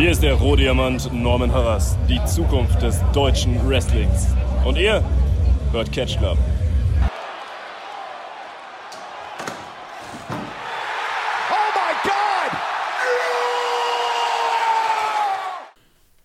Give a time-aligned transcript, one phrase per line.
[0.00, 4.28] Hier ist der Rohdiamant Norman Harras, die Zukunft des deutschen Wrestlings.
[4.64, 5.04] Und ihr
[5.72, 6.38] hört Catch Club.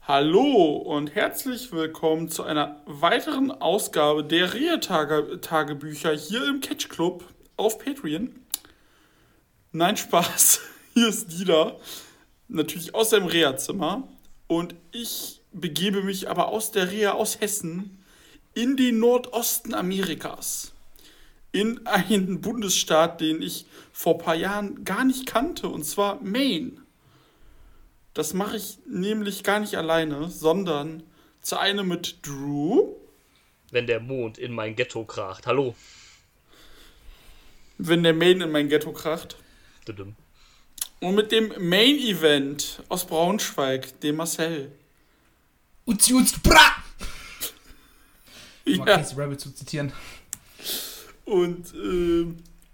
[0.08, 7.26] Hallo und herzlich willkommen zu einer weiteren Ausgabe der Reha-Tagebücher hier im Catch Club
[7.58, 8.40] auf Patreon.
[9.74, 10.62] Nein, Spaß.
[10.94, 11.76] Hier ist Dieter.
[12.48, 14.08] Natürlich aus seinem Reha-Zimmer.
[14.48, 18.04] Und ich begebe mich aber aus der Reha aus Hessen
[18.54, 20.72] in den Nordosten Amerikas.
[21.52, 26.74] In einen Bundesstaat, den ich vor ein paar Jahren gar nicht kannte, und zwar Maine.
[28.14, 31.04] Das mache ich nämlich gar nicht alleine, sondern
[31.42, 32.94] zu einem mit Drew.
[33.72, 35.48] Wenn der Mond in mein Ghetto kracht.
[35.48, 35.76] Hallo.
[37.78, 39.36] Wenn der Main in mein Ghetto kracht.
[39.86, 40.16] Düdüm.
[41.00, 44.72] Und mit dem Main Event aus Braunschweig, dem Marcel.
[45.86, 46.84] Uzi, uzi, bra!
[48.66, 48.74] Ja.
[48.74, 49.92] Um mal Casey Rabbit zu zitieren.
[51.26, 52.26] Und äh,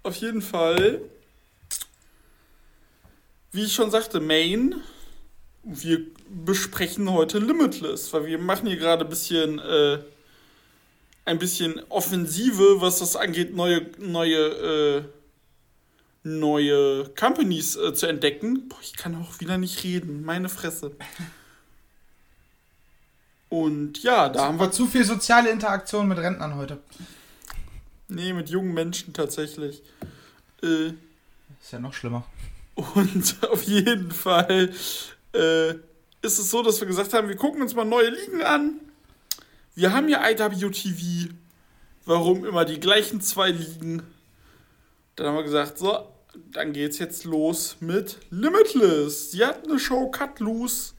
[0.04, 1.02] auf jeden Fall,
[3.52, 4.76] wie ich schon sagte, Main.
[5.64, 10.00] Wir besprechen heute Limitless, weil wir machen hier gerade ein bisschen, äh,
[11.24, 15.04] ein bisschen Offensive, was das angeht, neue, neue, äh,
[16.24, 18.68] neue Companies äh, zu entdecken.
[18.70, 20.96] Boah, ich kann auch wieder nicht reden, meine Fresse.
[23.50, 26.80] Und ja, da haben wir zu viel soziale Interaktion mit Rentnern heute.
[28.08, 29.82] Nee, mit jungen Menschen tatsächlich.
[30.64, 30.94] Äh,
[31.62, 32.26] Ist ja noch schlimmer.
[32.76, 34.72] und auf jeden Fall
[35.34, 35.70] äh,
[36.22, 38.80] ist es so, dass wir gesagt haben, wir gucken uns mal neue Ligen an.
[39.76, 41.34] Wir haben ja IWTV.
[42.06, 44.04] Warum immer die gleichen zwei Ligen?
[45.16, 46.08] Dann haben wir gesagt, so,
[46.52, 49.32] dann geht's jetzt los mit Limitless.
[49.32, 50.94] Sie hatten eine Show Cut Loose.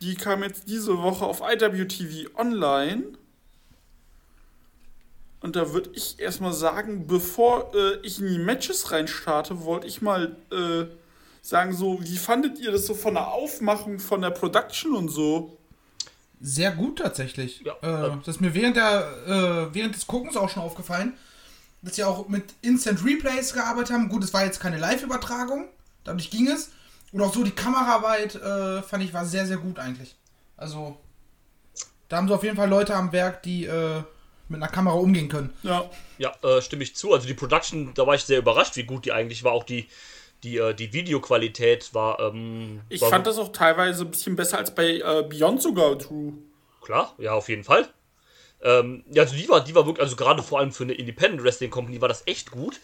[0.00, 3.04] Die kam jetzt diese Woche auf IWTV online.
[5.40, 10.02] Und da würde ich erstmal sagen, bevor äh, ich in die Matches reinstarte, wollte ich
[10.02, 10.84] mal äh,
[11.42, 15.56] sagen, so, wie fandet ihr das so von der Aufmachung, von der Production und so?
[16.42, 17.62] Sehr gut tatsächlich.
[17.64, 17.74] Ja.
[17.82, 21.14] Äh, das ist mir während, der, äh, während des Guckens auch schon aufgefallen,
[21.82, 24.08] dass sie auch mit Instant Replays gearbeitet haben.
[24.08, 25.68] Gut, es war jetzt keine Live-Übertragung,
[26.04, 26.70] dadurch ging es.
[27.12, 30.16] Und auch so die Kameraarbeit äh, fand ich war sehr, sehr gut eigentlich.
[30.56, 30.98] Also,
[32.08, 34.02] da haben sie auf jeden Fall Leute am Werk, die äh,
[34.48, 35.52] mit einer Kamera umgehen können.
[35.62, 35.88] Ja.
[36.18, 37.12] Ja, äh, stimme ich zu.
[37.12, 39.52] Also die Production, da war ich sehr überrascht, wie gut die eigentlich war.
[39.52, 39.88] Auch die,
[40.42, 42.20] die, äh, die Videoqualität war.
[42.20, 45.98] Ähm, Ich war fand das auch teilweise ein bisschen besser als bei äh, Beyond sogar,
[45.98, 46.34] True.
[46.82, 47.88] Klar, ja, auf jeden Fall.
[48.62, 51.42] Ähm, ja, also die war, die war wirklich, also gerade vor allem für eine Independent
[51.42, 52.80] Wrestling Company war das echt gut.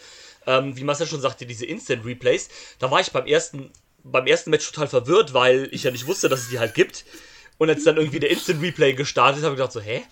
[0.46, 2.48] Ähm, wie Marcel schon sagte, diese Instant Replays,
[2.78, 3.70] da war ich beim ersten,
[4.04, 7.04] beim ersten Match total verwirrt, weil ich ja nicht wusste, dass es die halt gibt.
[7.58, 10.02] Und als dann irgendwie der Instant Replay gestartet, habe ich gedacht so, hä?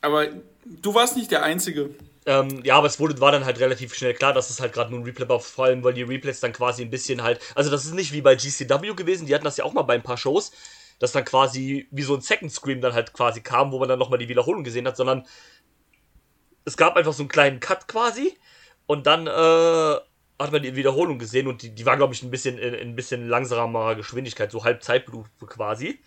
[0.00, 0.28] Aber
[0.64, 1.90] du warst nicht der Einzige.
[2.26, 4.90] Ähm, ja, aber es wurde, war dann halt relativ schnell klar, dass es halt gerade
[4.90, 7.70] nur ein Replay war, vor allem, weil die Replays dann quasi ein bisschen halt, also
[7.70, 10.02] das ist nicht wie bei GCW gewesen, die hatten das ja auch mal bei ein
[10.02, 10.52] paar Shows,
[11.04, 13.98] dass dann quasi wie so ein Second Scream dann halt quasi kam, wo man dann
[13.98, 15.26] nochmal die Wiederholung gesehen hat, sondern
[16.64, 18.36] es gab einfach so einen kleinen Cut quasi
[18.86, 22.30] und dann äh, hat man die Wiederholung gesehen und die, die war, glaube ich, ein
[22.30, 26.00] bisschen in, in ein bisschen langsamer Geschwindigkeit, so halb Zeitlupe quasi.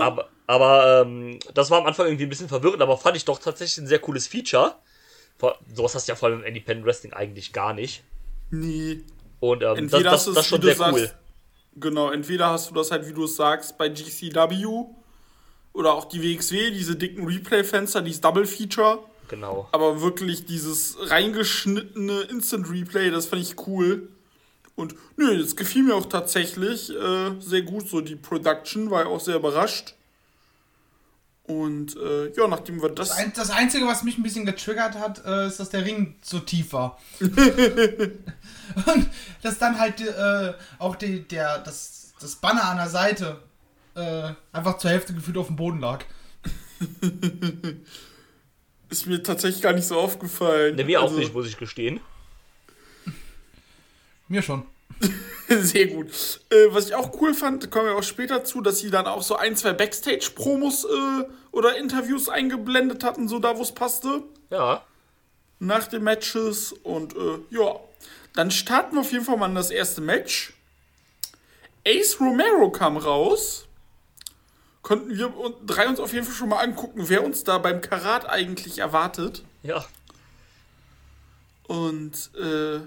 [0.00, 3.38] Aber, aber ähm, das war am Anfang irgendwie ein bisschen verwirrend, aber fand ich doch
[3.38, 4.74] tatsächlich ein sehr cooles Feature.
[5.38, 8.02] Vor- Sowas hast du ja vor allem im Independent Wrestling eigentlich gar nicht.
[8.50, 9.04] Nie.
[9.40, 11.10] Und ähm, das, das, das ist schon sehr cool.
[11.76, 14.86] Genau, entweder hast du das halt, wie du es sagst, bei GCW
[15.74, 19.00] oder auch die WXW, diese dicken Replay-Fenster, dieses Double Feature.
[19.28, 19.68] Genau.
[19.72, 24.08] Aber wirklich dieses reingeschnittene Instant Replay, das fand ich cool.
[24.74, 27.88] Und nö, das gefiel mir auch tatsächlich äh, sehr gut.
[27.88, 29.95] So die Production war ich auch sehr überrascht.
[31.46, 33.10] Und äh, ja, nachdem wir das.
[33.10, 36.16] Das, ein, das Einzige, was mich ein bisschen getriggert hat, äh, ist, dass der Ring
[36.20, 36.98] so tief war.
[37.20, 37.30] Und
[39.42, 43.40] dass dann halt äh, auch die, der, das, das Banner an der Seite
[43.94, 46.04] äh, einfach zur Hälfte gefühlt auf dem Boden lag.
[48.88, 50.74] Ist mir tatsächlich gar nicht so aufgefallen.
[50.74, 52.00] Ne, mir auch Also, nicht, muss ich gestehen.
[54.28, 54.64] Mir schon.
[55.48, 56.08] Sehr gut.
[56.50, 59.22] Äh, was ich auch cool fand, kommen wir auch später zu, dass sie dann auch
[59.22, 64.82] so ein, zwei Backstage-Promos äh, oder Interviews eingeblendet hatten, so da, wo es passte, Ja.
[65.60, 66.72] nach den Matches.
[66.72, 67.76] Und äh, ja,
[68.34, 70.52] dann starten wir auf jeden Fall mal in das erste Match.
[71.86, 73.66] Ace Romero kam raus.
[74.82, 75.32] Konnten wir
[75.64, 79.44] drei uns auf jeden Fall schon mal angucken, wer uns da beim Karat eigentlich erwartet.
[79.62, 79.84] Ja.
[81.66, 82.80] Und äh,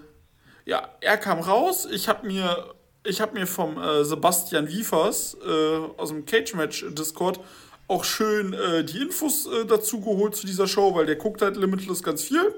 [0.65, 1.87] ja, er kam raus.
[1.91, 2.73] Ich habe mir
[3.03, 7.39] ich habe mir vom äh, Sebastian Wiefers äh, aus dem Cage Match Discord
[7.87, 11.57] auch schön äh, die Infos äh, dazu geholt zu dieser Show, weil der guckt halt
[11.57, 12.53] Limitless ganz viel.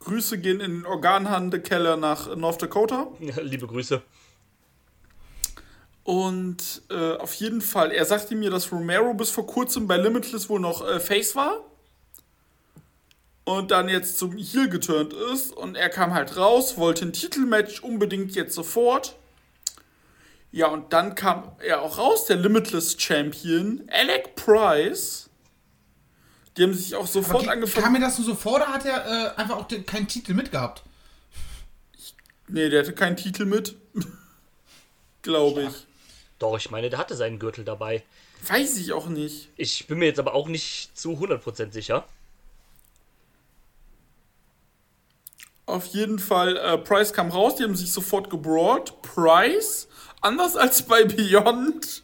[0.00, 3.08] Grüße gehen in den Organhandekeller nach North Dakota.
[3.20, 4.02] Ja, liebe Grüße.
[6.02, 10.48] Und äh, auf jeden Fall, er sagte mir, dass Romero bis vor kurzem bei Limitless
[10.48, 11.60] wohl noch äh, Face war.
[13.44, 15.52] Und dann jetzt zum Heel geturnt ist.
[15.52, 19.16] Und er kam halt raus, wollte ein Titelmatch unbedingt jetzt sofort.
[20.52, 25.30] Ja, und dann kam er auch raus, der Limitless Champion, Alec Price.
[26.56, 27.84] Die haben sich auch sofort Aber angefangen.
[27.84, 30.34] Kam mir das nur so vor, oder hat er äh, einfach auch den, keinen Titel
[30.34, 30.82] mitgehabt?
[32.48, 33.76] Nee, der hatte keinen Titel mit.
[35.22, 35.86] Glaube ich.
[36.40, 38.02] Doch, ich meine, der hatte seinen Gürtel dabei.
[38.48, 39.50] Weiß ich auch nicht.
[39.56, 42.06] Ich bin mir jetzt aber auch nicht zu 100% sicher.
[45.70, 48.92] Auf jeden Fall, äh, Price kam raus, die haben sich sofort gebrawlt.
[49.02, 49.88] Price,
[50.20, 52.02] anders als bei Beyond,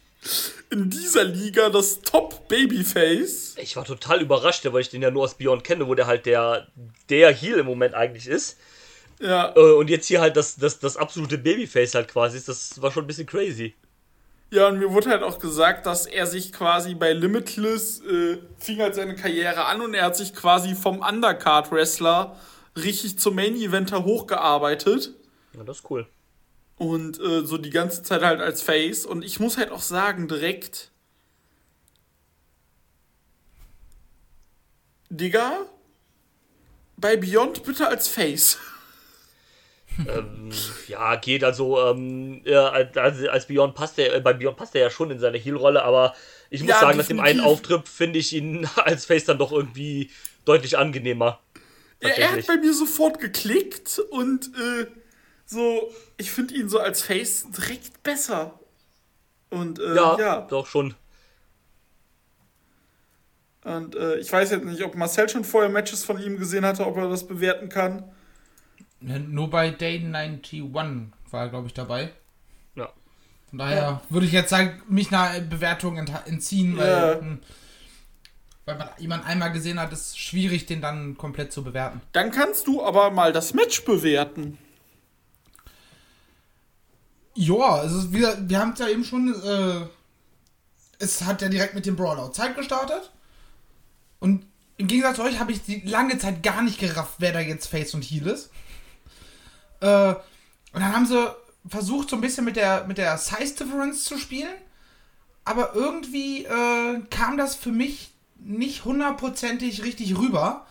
[0.69, 3.55] in dieser Liga das Top-Babyface.
[3.61, 6.25] Ich war total überrascht, weil ich den ja nur aus Beyond kenne, wo der halt
[6.25, 6.67] der,
[7.09, 8.57] der Heal im Moment eigentlich ist.
[9.19, 12.47] Ja, Äh, Und jetzt hier halt das, das, das absolute Babyface halt quasi ist.
[12.49, 13.73] Das war schon ein bisschen crazy.
[14.51, 18.79] ja, und mir wurde halt auch gesagt, dass er sich quasi bei Limitless äh, fing
[18.81, 22.35] halt seine Karriere an und er hat sich quasi vom Undercard-Wrestler
[22.83, 25.13] richtig zum Main-Eventer hochgearbeitet.
[25.55, 26.07] Ja, das ist cool.
[26.77, 29.05] Und äh, so die ganze Zeit halt als Face.
[29.05, 30.91] Und ich muss halt auch sagen, direkt.
[35.09, 35.65] Digga,
[36.97, 38.57] bei Beyond bitte als Face.
[40.07, 40.51] ähm,
[40.87, 44.81] ja, geht also, ähm, ja, als, als Beyond passt der, äh, bei Beyond passt er
[44.81, 46.13] ja schon in seine Heal-Rolle, aber
[46.49, 47.51] ich muss Ja, sagen, nach dem einen definitiv.
[47.51, 50.11] Auftritt finde ich ihn als Face dann doch irgendwie
[50.45, 51.39] deutlich angenehmer.
[52.01, 54.87] Ja, er hat bei mir sofort geklickt und äh,
[55.45, 58.59] so, ich finde ihn so als Face direkt besser.
[59.49, 60.93] Und äh, Ja, ja, doch schon.
[63.63, 66.85] und äh, ich weiß jetzt nicht, ob Marcel schon vorher Matches von ihm gesehen hatte,
[66.85, 68.03] ob er das bewerten kann.
[68.99, 72.11] Ne, Nur bei Day 91 war er, glaube ich, dabei.
[72.75, 72.91] Ja.
[73.49, 77.37] Von daher würde ich jetzt sagen, mich einer Bewertung ent entziehen, weil, Ja.
[78.67, 82.01] Weil man jemanden einmal gesehen hat, ist schwierig, den dann komplett zu bewerten.
[82.11, 84.57] Dann kannst du aber mal das Match bewerten.
[87.33, 89.87] Ja, also wir, wir haben es ja eben schon, äh,
[90.99, 93.13] es hat ja direkt mit dem Brawler Zeit gestartet.
[94.19, 97.39] Und im Gegensatz zu euch habe ich die lange Zeit gar nicht gerafft, wer da
[97.39, 98.49] jetzt Face und Heal ist.
[99.79, 101.33] Äh, und dann haben sie
[101.69, 104.53] versucht, so ein bisschen mit der, mit der Size Difference zu spielen.
[105.45, 110.65] Aber irgendwie äh, kam das für mich nicht hundertprozentig richtig rüber.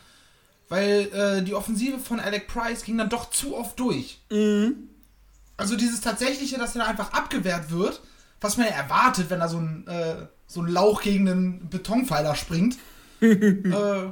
[0.68, 4.18] Weil äh, die Offensive von Alec Price ging dann doch zu oft durch.
[5.56, 8.00] Also dieses tatsächliche, dass er da einfach abgewehrt wird,
[8.40, 12.34] was man ja erwartet, wenn da so ein, äh, so ein Lauch gegen einen Betonpfeiler
[12.34, 12.78] springt.
[13.20, 14.08] äh,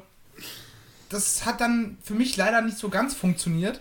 [1.09, 3.81] das hat dann für mich leider nicht so ganz funktioniert.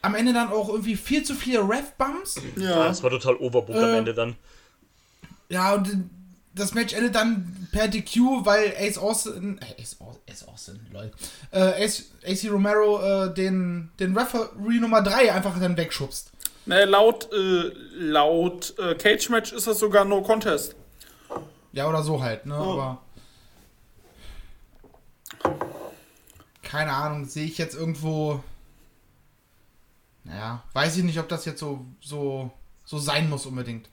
[0.00, 2.36] Am Ende dann auch irgendwie viel zu viele Ref-Bumps.
[2.56, 2.84] Ja, Ja.
[2.88, 4.36] das war total overbooked am Äh, Ende dann.
[5.48, 6.08] Ja, und
[6.54, 9.96] das Match endet dann per DQ, weil Ace Austin, äh, Ace,
[10.30, 11.10] Ace Austin, lol,
[11.50, 16.32] äh, Ace, AC Romero äh, den, den Referee Nummer 3 einfach dann wegschubst.
[16.66, 20.74] Ne, laut äh, laut äh, Cage Match ist das sogar No Contest.
[21.72, 22.56] Ja, oder so halt, ne?
[22.56, 22.80] Oh.
[22.80, 23.02] Aber.
[26.62, 28.42] Keine Ahnung, sehe ich jetzt irgendwo.
[30.22, 32.50] Naja, weiß ich nicht, ob das jetzt so, so,
[32.86, 33.90] so sein muss unbedingt.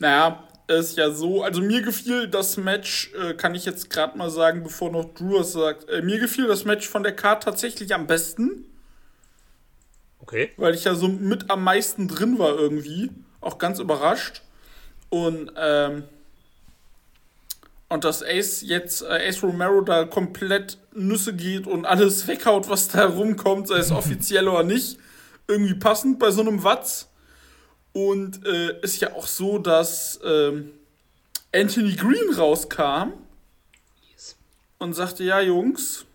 [0.00, 0.42] Naja,
[0.76, 1.42] ist ja so.
[1.42, 5.38] Also mir gefiel das Match, äh, kann ich jetzt gerade mal sagen, bevor noch Drew
[5.38, 5.88] was sagt.
[5.88, 8.64] Äh, mir gefiel das Match von der Card tatsächlich am besten,
[10.20, 10.50] Okay.
[10.56, 13.10] weil ich ja so mit am meisten drin war irgendwie.
[13.40, 14.42] Auch ganz überrascht.
[15.10, 16.04] Und, ähm,
[17.88, 22.88] und dass Ace jetzt, äh, Ace Romero da komplett Nüsse geht und alles weghaut, was
[22.88, 24.98] da rumkommt, sei es offiziell oder nicht,
[25.48, 27.08] irgendwie passend bei so einem Watz.
[27.92, 30.72] Und äh, ist ja auch so, dass ähm,
[31.54, 33.12] Anthony Green rauskam
[34.12, 34.36] Yes.
[34.78, 36.06] und sagte, ja Jungs,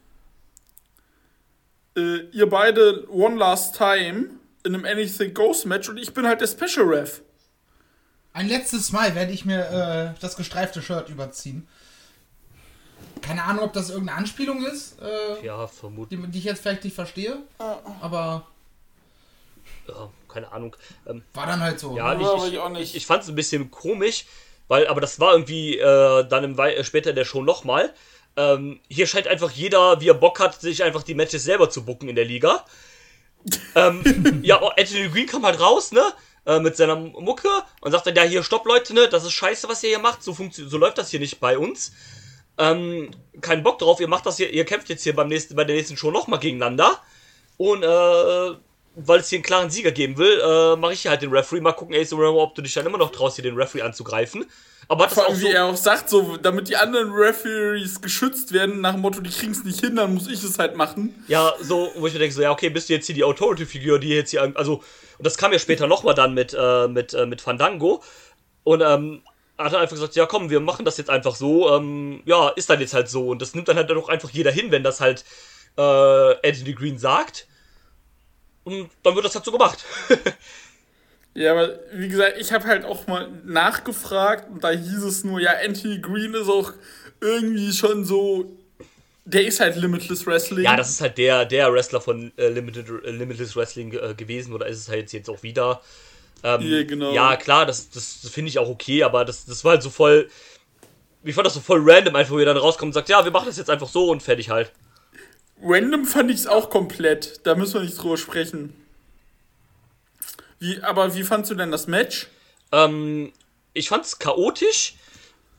[1.96, 4.32] äh, ihr beide one last time
[4.64, 7.22] in einem Anything Goes Match und ich bin halt der Special Ref.
[8.34, 11.68] Ein letztes Mal werde ich mir äh, das gestreifte Shirt überziehen.
[13.22, 16.20] Keine Ahnung, ob das irgendeine Anspielung ist, äh, Ja, vermutlich.
[16.22, 17.38] die, die ich jetzt vielleicht nicht verstehe.
[17.58, 18.48] Aber
[19.88, 20.76] Ja, keine Ahnung.
[21.08, 21.96] Ähm, war dann halt so.
[21.96, 22.96] ja, Ja, ich, ich, ich auch nicht.
[22.96, 24.26] ich fand es ein bisschen komisch,
[24.68, 27.94] weil, aber das war irgendwie äh, dann im, Wei- äh, später in der Show nochmal.
[28.36, 31.84] Ähm, hier scheint einfach jeder, wie er Bock hat, sich einfach die Matches selber zu
[31.86, 32.66] bucken in der Liga.
[33.76, 36.04] ähm, ja, Anthony Green kam halt raus, ne?
[36.46, 37.50] äh, mit seiner Mucke
[37.82, 40.24] und sagt dann, ja, hier, stopp, Leute, ne, das ist scheiße, was ihr hier macht,
[40.24, 41.92] so, funktioniert, so läuft das hier nicht bei uns.
[42.58, 45.64] Ähm, keinen Bock drauf, ihr macht das hier, ihr kämpft jetzt hier beim nächsten, bei
[45.66, 47.02] der nächsten Show nochmal gegeneinander.
[47.58, 48.52] Und, äh,
[49.00, 51.62] weil es hier einen klaren Sieger geben will, äh, mache ich hier halt den Referee.
[51.62, 54.46] Mal gucken, Ace Romero, ob du dich dann immer noch traust, hier den Referee anzugreifen.
[54.88, 57.12] Aber hat das Vor auch allem, so, wie er auch sagt, so, damit die anderen
[57.12, 60.58] Referees geschützt werden, nach dem Motto, die kriegen es nicht hin, dann muss ich es
[60.58, 61.24] halt machen.
[61.28, 64.00] Ja, so, wo ich mir denke, so, ja, okay, bist du jetzt hier die Authority-Figur,
[64.00, 64.82] die jetzt hier, also,
[65.18, 68.02] und das kam ja später nochmal dann mit, äh, mit, äh, mit Fandango.
[68.64, 69.22] Und, ähm,
[69.58, 72.70] hat er einfach gesagt, ja komm, wir machen das jetzt einfach so, ähm, ja, ist
[72.70, 73.30] dann jetzt halt so.
[73.30, 75.26] Und das nimmt dann halt auch einfach jeder hin, wenn das halt
[75.78, 77.48] äh, Anthony Green sagt.
[78.68, 79.84] Und dann wird das halt so gemacht.
[81.34, 85.40] Ja, aber wie gesagt, ich habe halt auch mal nachgefragt und da hieß es nur,
[85.40, 86.74] ja, Anthony Green ist auch
[87.22, 88.58] irgendwie schon so,
[89.24, 90.64] der ist halt Limitless Wrestling.
[90.64, 94.52] ja, das ist halt der, der Wrestler von äh, Limited, äh, Limitless Wrestling äh, gewesen,
[94.52, 95.80] oder ist es halt jetzt auch wieder.
[96.44, 97.14] Ähm, Ja, genau.
[97.14, 99.92] ja, klar, das, das, das finde ich auch okay, aber das, das war halt so
[99.92, 100.32] voll.
[101.24, 103.32] Ich fand das so voll random, einfach wo ihr dann rauskommt und sagt, ja, wir
[103.32, 104.72] machen das jetzt einfach so und fertig halt.
[105.62, 107.46] Random fand ich es auch komplett.
[107.46, 108.74] Da müssen wir nicht drüber sprechen.
[110.60, 112.28] Wie, aber wie fandst du denn das Match?
[112.72, 113.32] Ähm,
[113.74, 114.96] ich fand's chaotisch.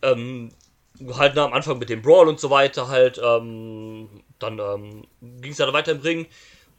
[0.02, 0.50] Ähm,
[1.14, 3.20] halt na, am Anfang mit dem Brawl und so weiter halt.
[3.22, 6.26] Ähm, dann ähm, ging es ja weiter im Ring.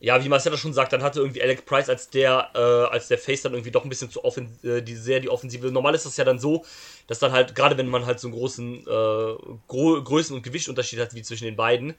[0.01, 3.17] Ja, wie Marcella schon sagt, dann hatte irgendwie Alec Price als der, äh, als der
[3.17, 5.69] Face dann irgendwie doch ein bisschen zu offen, äh, die, sehr die Offensive.
[5.71, 6.63] Normal ist das ja dann so,
[7.07, 9.35] dass dann halt, gerade wenn man halt so einen großen äh,
[9.67, 11.95] Größen- und Gewichtsunterschied hat, wie zwischen den beiden,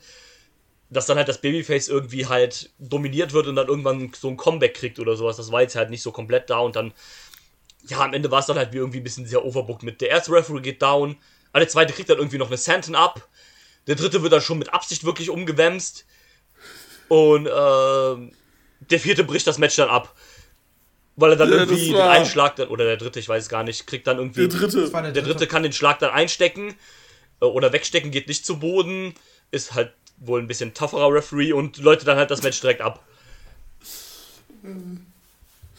[0.90, 4.75] dass dann halt das Babyface irgendwie halt dominiert wird und dann irgendwann so ein Comeback
[4.75, 5.37] kriegt oder sowas.
[5.37, 6.92] Das war jetzt halt nicht so komplett da und dann
[7.88, 10.00] ja, am Ende war es dann halt wie irgendwie ein bisschen sehr overbooked mit.
[10.00, 11.16] Der erste Referee geht down,
[11.52, 13.26] aber der zweite kriegt dann irgendwie noch eine Santon ab.
[13.87, 16.04] Der dritte wird dann schon mit Absicht wirklich umgewämst.
[17.09, 18.32] Und ähm,
[18.80, 20.14] der vierte bricht das Match dann ab.
[21.16, 23.49] Weil er dann Ja, irgendwie den einen Schlag dann, oder der dritte, ich weiß es
[23.49, 24.49] gar nicht, kriegt dann irgendwie.
[24.49, 25.12] Der dritte.
[25.12, 26.75] Der dritte kann den Schlag dann einstecken
[27.40, 29.14] äh, oder wegstecken, geht nicht zu Boden,
[29.50, 33.02] ist halt wohl ein bisschen tougherer Referee und läutet dann halt das Match direkt ab.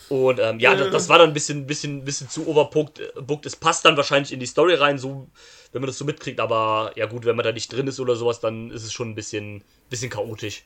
[0.10, 3.00] Und ähm, ja, das, das war dann ein bisschen, bisschen, bisschen zu overbooked.
[3.00, 3.38] äh.
[3.46, 5.28] Es passt dann wahrscheinlich in die Story rein, so,
[5.72, 8.16] wenn man das so mitkriegt, aber ja gut, wenn man da nicht drin ist oder
[8.16, 10.64] sowas, dann ist es schon ein bisschen, bisschen chaotisch.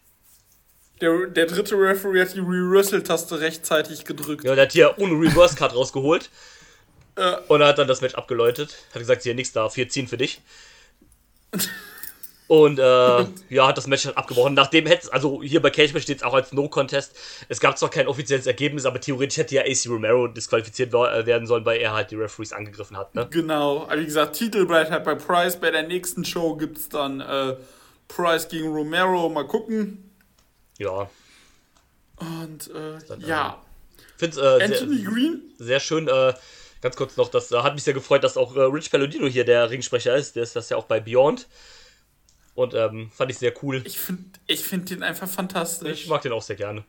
[1.01, 4.45] Der, der dritte Referee hat die Reversal-Taste rechtzeitig gedrückt.
[4.45, 6.29] Ja, der hat hier ohne Reverse Card rausgeholt.
[7.17, 7.37] Äh.
[7.47, 8.75] Und er hat dann das Match abgeläutet.
[8.93, 10.41] Hat gesagt, hier nix da, vier ziehen für dich.
[12.47, 14.53] Und äh, ja, hat das Match halt abgebrochen.
[14.53, 17.15] Nachdem hätte also hier bei Cage steht es auch als No-Contest.
[17.49, 21.47] Es gab zwar kein offizielles Ergebnis, aber theoretisch hätte ja AC Romero disqualifiziert äh, werden
[21.47, 23.15] sollen, weil er halt die Referees angegriffen hat.
[23.15, 23.27] Ne?
[23.31, 23.83] Genau.
[23.83, 25.59] Aber wie gesagt, Titel bleibt halt bei Price.
[25.59, 27.55] Bei der nächsten Show gibt es dann äh,
[28.07, 29.27] Price gegen Romero.
[29.29, 30.11] Mal gucken.
[30.77, 31.09] Ja.
[32.17, 33.61] Und äh, Dann, ja.
[34.17, 35.41] Find's äh, Anthony sehr, Green.
[35.57, 36.07] sehr schön.
[36.07, 36.33] Äh,
[36.81, 39.45] ganz kurz noch, das äh, hat mich sehr gefreut, dass auch äh, Rich Palladino hier
[39.45, 40.35] der Ringsprecher ist.
[40.35, 41.47] Der ist das ja auch bei Beyond.
[42.55, 43.83] Und ähm, fand ich sehr cool.
[43.85, 46.03] Ich finde ich find den einfach fantastisch.
[46.03, 46.85] Ich mag den auch sehr gerne.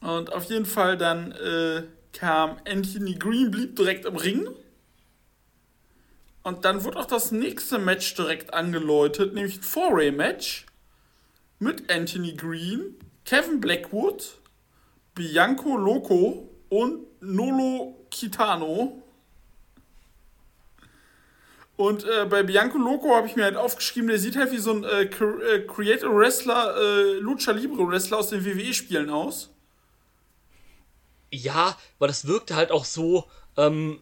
[0.00, 4.48] Und auf jeden Fall dann äh, kam Anthony Green, blieb direkt im Ring.
[6.42, 10.66] Und dann wurde auch das nächste Match direkt angeläutet, nämlich ein Four-Way-Match
[11.58, 14.38] mit Anthony Green, Kevin Blackwood,
[15.14, 19.02] Bianco Loco und Nolo Kitano.
[21.76, 24.72] Und äh, bei Bianco Loco habe ich mir halt aufgeschrieben, der sieht halt wie so
[24.72, 29.50] ein äh, äh, Creator Wrestler, äh, Lucha Libre Wrestler aus den WWE-Spielen aus.
[31.30, 33.24] Ja, weil das wirkte halt auch so,
[33.58, 34.00] ähm,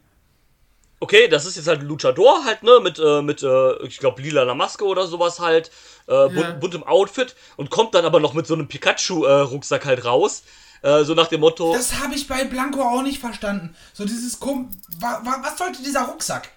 [1.01, 4.23] okay, das ist jetzt halt ein Luchador halt, ne, mit, äh, mit, äh, ich glaube,
[4.23, 5.71] lilaner Maske oder sowas halt,
[6.07, 6.53] äh, bunt, Ja.
[6.53, 10.45] buntem Outfit und kommt dann aber noch mit so einem Pikachu-Rucksack halt raus,
[10.83, 13.75] äh, so nach dem Motto, Das habe ich bei Blanco auch nicht verstanden.
[13.95, 16.51] So dieses Kum wa, wa, was sollte dieser Rucksack?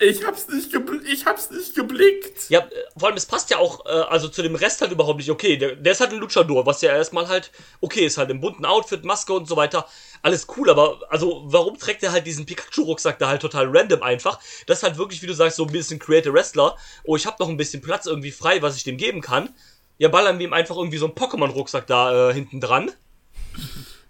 [0.00, 2.48] Ich hab's nicht, gebl ich hab's nicht geblickt.
[2.48, 5.18] ja, äh, vor allem, es passt ja auch, äh, also zu dem Rest halt überhaupt
[5.18, 8.30] nicht, okay, der, der ist halt ein Luchador, was ja erstmal halt, okay, ist halt
[8.30, 9.88] im bunten Outfit, Maske und so weiter,
[10.22, 14.38] alles cool, aber, also, warum trägt er halt diesen Pikachu-Rucksack da halt total random einfach?
[14.66, 17.38] Das ist halt wirklich, wie du sagst, so ein bisschen Creative Wrestler, oh, ich hab
[17.40, 19.50] noch ein bisschen Platz irgendwie frei, was ich dem geben kann,
[19.98, 22.90] ja, ballern wir ihm einfach irgendwie so einen Pokémon-Rucksack da äh, hinten dran.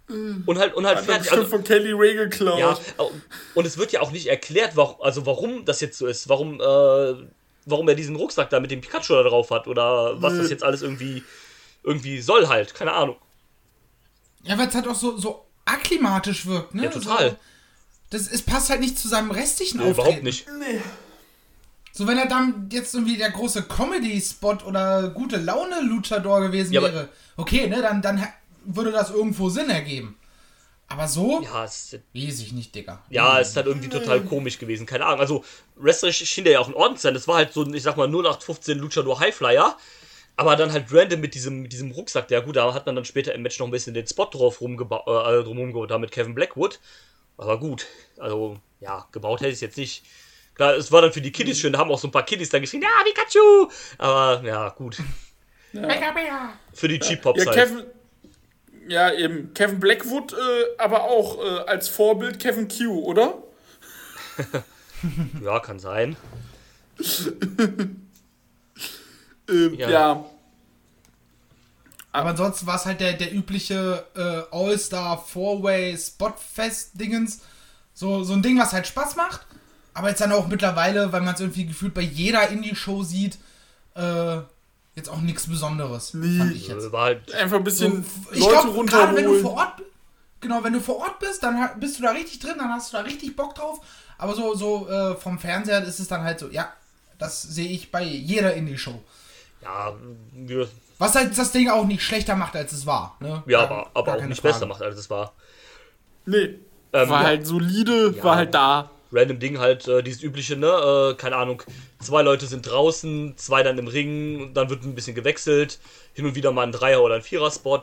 [0.06, 1.32] Und halt, und halt Hat er fertig.
[1.32, 2.58] Also, von Kelly Ray geklaut.
[2.58, 2.78] ja,
[3.54, 6.60] und es wird ja auch nicht erklärt, warum, also warum das jetzt so ist, warum,
[6.60, 7.26] äh,
[7.64, 10.62] warum er diesen Rucksack da mit dem Pikachu da drauf hat oder was das jetzt
[10.62, 11.22] alles irgendwie,
[11.82, 13.16] irgendwie soll halt, keine Ahnung.
[14.42, 16.84] Ja, weil es halt auch so, so akklimatisch wirkt, ne?
[16.84, 17.30] Ja, total.
[17.30, 17.36] So,
[18.10, 20.00] das, es passt halt nicht zu seinem restlichen Nee, Auftreten.
[20.06, 20.46] überhaupt nicht.
[20.60, 20.80] Nee.
[21.92, 27.08] So, wenn er dann jetzt irgendwie der große Comedy-Spot oder gute Laune-Luchador gewesen Ja, wäre,
[27.36, 28.26] okay, ne, dann, dann
[28.66, 30.16] würde das irgendwo Sinn ergeben.
[30.86, 33.02] Aber so, Ja, es, weiß ich nicht, Digga.
[33.08, 34.84] ja, es ist halt irgendwie total komisch gewesen.
[34.86, 35.20] Keine Ahnung.
[35.20, 35.44] Also,
[35.76, 37.14] wrestlerisch schien der ja auch in Ordnung zu sein.
[37.14, 39.76] Das war halt so ein, ich sag mal, 0815 Luchador Highflyer.
[40.36, 42.30] Aber dann halt random mit diesem, mit diesem Rucksack.
[42.30, 44.60] Ja, gut, da hat man dann später im Match noch ein bisschen den Spot drauf
[44.60, 46.80] rumgebaut, äh, drumherum gebaut, da mit Kevin Blackwood.
[47.38, 47.86] Aber gut,
[48.18, 50.04] also, ja, gebaut hätte ich es jetzt nicht.
[50.54, 52.48] Klar, es war dann für die Kiddies schön, da haben auch so ein paar Kiddies
[52.50, 53.68] dann geschrien, ja, Pikachu!
[53.98, 54.98] Aber, ja, gut.
[56.72, 57.68] Für die Cheap Pops Ja, halt.
[57.68, 57.84] Kevin.
[58.88, 59.52] Ja, eben.
[59.54, 60.36] Kevin Blackwood, äh,
[60.78, 63.34] aber auch äh, als Vorbild Kevin Q, oder?
[65.42, 66.16] Ja, kann sein.
[69.48, 69.90] Ähm, Ja.
[69.90, 70.24] ja.
[72.12, 77.40] Aber ansonsten war es halt der, der übliche äh, All-Star Four-Way Spotfest-Dingens.
[77.92, 79.46] So, so ein Ding, was halt Spaß macht.
[79.94, 83.36] Aber jetzt dann auch mittlerweile, weil man es irgendwie gefühlt bei jeder Indie-Show sieht,
[83.96, 84.38] äh,
[84.94, 86.14] jetzt auch nichts Besonderes.
[86.14, 86.38] Nee.
[86.38, 86.84] Fand ich jetzt.
[86.86, 89.42] Äh, War halt, Einfach ein bisschen So, ich Leute glaube, gerade wenn du runterholen.
[89.42, 89.82] vor Ort
[90.40, 92.98] genau, wenn du vor Ort bist, dann bist du da richtig drin, dann hast du
[92.98, 93.80] da richtig Bock drauf.
[94.18, 96.70] Aber so, so äh, vom Fernseher ist es dann halt so, ja,
[97.18, 99.02] das sehe ich bei jeder Indie-Show.
[99.62, 99.94] ja,
[100.32, 103.16] wir, Was halt das Ding auch nicht schlechter macht, als es war.
[103.20, 103.42] Ne?
[103.46, 104.52] ja aber, aber auch nicht Frage.
[104.54, 105.32] besser macht, als es war.
[106.26, 106.58] Nee.
[106.92, 107.26] Ähm, war ja.
[107.28, 108.22] halt solide, Ja.
[108.24, 108.90] war halt da.
[109.12, 111.62] Random Ding halt, äh, dieses übliche, ne, äh, keine Ahnung,
[112.00, 115.78] zwei Leute sind draußen, zwei dann im Ring, dann wird ein bisschen gewechselt,
[116.14, 117.80] hin und wieder mal ein Dreier- oder ein Vierer-Spot.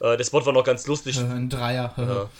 [0.00, 1.18] Äh, der Spot war noch ganz lustig.
[1.18, 2.30] Äh, Ein Dreier.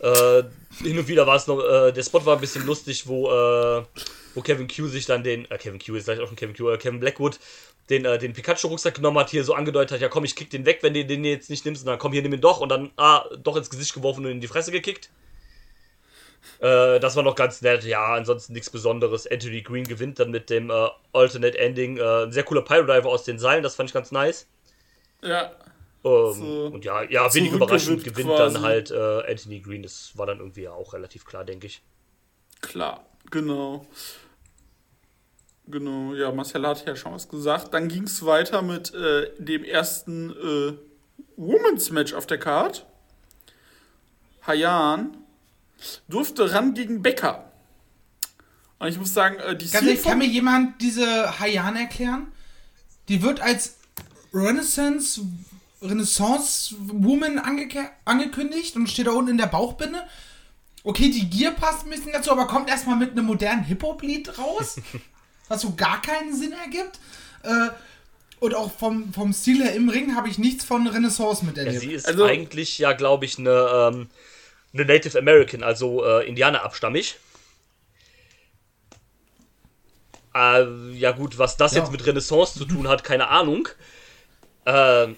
[0.00, 0.44] Äh,
[0.84, 3.28] hin und wieder war es noch, äh, der Spot war ein bisschen lustig, wo,
[4.34, 6.70] wo Kevin Q sich dann den, äh, Kevin Q ist gleich auch schon Kevin Q,
[6.70, 7.40] äh, Kevin Blackwood,
[7.90, 10.64] den, äh, den Pikachu-Rucksack genommen hat, hier so angedeutet hat, ja komm, ich kick den
[10.64, 12.68] weg, wenn du den jetzt nicht nimmst, und dann komm, hier, nimm ihn doch, und
[12.68, 15.10] dann, ah, doch ins Gesicht geworfen und in die Fresse gekickt.
[16.60, 19.26] Äh, das war noch ganz nett, ja, ansonsten nichts Besonderes.
[19.30, 21.98] Anthony Green gewinnt dann mit dem äh, Alternate Ending.
[21.98, 24.46] Äh, ein sehr cooler Pyro-Diver aus den Seilen, das fand ich ganz nice.
[25.22, 25.52] Ja.
[26.04, 28.54] Ähm, So und ja, ja wenig überraschend gewinnt quasi.
[28.54, 29.82] dann halt äh, Anthony Green.
[29.82, 31.82] Das war dann irgendwie ja auch relativ klar, denke ich.
[32.60, 33.86] Klar, genau.
[35.66, 37.74] Genau, ja, Marcel hat ja schon was gesagt.
[37.74, 40.72] Dann ging es weiter mit äh, dem ersten äh,
[41.36, 42.86] Women's Match auf der Card.
[44.46, 45.16] Hayan
[46.08, 47.50] durfte ran gegen Becker.
[48.78, 52.28] Und ich muss sagen, äh, die Ganz ehrlich, Zielform- kann mir jemand diese Hayan erklären?
[53.08, 53.76] Die wird als
[54.32, 55.22] Renaissance
[55.80, 60.02] Renaissance Woman angeke- angekündigt und steht da unten in der Bauchbinde.
[60.82, 64.80] Okay, die Gier passt ein bisschen dazu, aber kommt erstmal mit einem modernen Hip-Hop-Lied raus,
[65.48, 66.98] was so gar keinen Sinn ergibt.
[67.44, 67.68] Äh,
[68.40, 71.80] und auch vom, vom Stil her im Ring habe ich nichts von Renaissance Ja, miterlebt.
[71.80, 74.08] sie ist Also- eigentlich ja, glaube ich, eine, ähm,
[74.72, 77.16] eine Native American, also äh, Indianer abstammig.
[80.34, 81.80] Äh, ja gut, was das Ja.
[81.80, 83.68] jetzt mit Renaissance zu tun hat, keine Ahnung.
[84.66, 85.16] Ähm,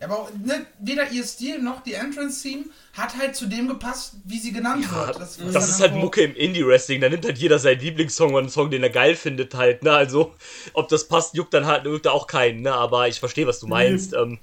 [0.00, 4.38] aber auch, ne, weder ihr Stil noch die Entrance-Theme hat halt zu dem gepasst, wie
[4.38, 5.18] sie genannt Ja, wird.
[5.18, 7.00] das, was ist halt Mucke im Indie-Wrestling.
[7.00, 9.82] Da nimmt halt jeder seinen Lieblingssong und einen Song, den er geil findet, halt.
[9.82, 9.92] Ne?
[9.92, 10.34] Also,
[10.74, 12.60] ob das passt, juckt dann halt juckt da auch keinen.
[12.62, 12.72] Ne?
[12.72, 14.12] Aber ich verstehe, was du meinst.
[14.12, 14.38] Ähm,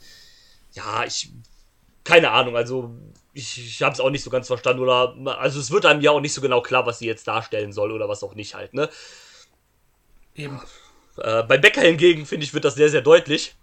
[0.74, 1.32] ja, ich.
[2.04, 2.56] Keine Ahnung.
[2.56, 2.96] Also,
[3.34, 4.82] ich, ich habe es auch nicht so ganz verstanden.
[4.82, 5.15] Oder.
[5.39, 7.91] Also, es wird einem ja auch nicht so genau klar, was sie jetzt darstellen soll
[7.91, 8.74] oder was auch nicht halt.
[8.74, 8.89] Ne?
[10.36, 10.62] Eben.
[11.17, 13.56] Äh, bei Becker hingegen, finde ich, wird das sehr, sehr deutlich.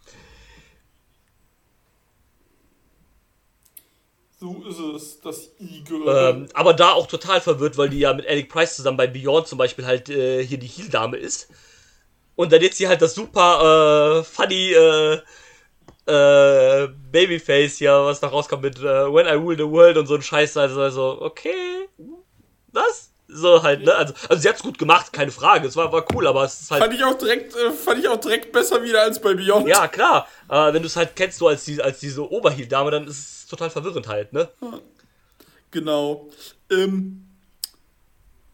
[4.41, 6.37] So ist es, das I gehört.
[6.37, 9.49] Ähm, aber da auch total verwirrt, weil die ja mit Eric Price zusammen bei Beyond
[9.49, 11.49] zum Beispiel halt äh, hier die Heel-Dame ist.
[12.37, 15.21] Und dann jetzt hier halt das super äh, funny äh,
[16.09, 20.15] äh, Babyface hier, was da rauskommt mit äh, When I Rule the World und so
[20.15, 20.57] ein Scheiß.
[20.57, 21.89] Also, also okay,
[22.73, 23.11] was?
[23.31, 23.95] So halt, ne?
[23.95, 25.69] Also, also sie hat's gut gemacht, keine Frage.
[25.69, 26.83] Es war, war cool, aber es ist halt.
[26.83, 29.69] fand ich auch direkt, äh, fand ich auch direkt besser wieder als bei Beyond.
[29.69, 30.27] Ja, klar.
[30.49, 33.47] Äh, wenn du es halt kennst, so als, die, als diese Oberheel-Dame, dann ist es
[33.47, 34.49] total verwirrend halt, ne?
[35.71, 36.31] Genau.
[36.71, 37.27] Ähm,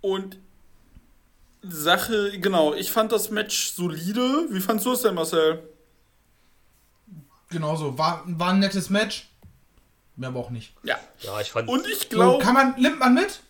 [0.00, 0.38] und
[1.62, 4.48] Sache, genau, ich fand das Match solide.
[4.50, 5.62] Wie fandst du es denn, Marcel?
[7.54, 7.96] Genauso.
[7.96, 9.28] War, war ein nettes Match.
[10.16, 10.74] Mehr aber auch nicht.
[10.82, 10.96] Ja.
[11.20, 11.68] Ja, ich fand.
[11.68, 13.40] Und ich So, glaube, kann man, nimmt man mit,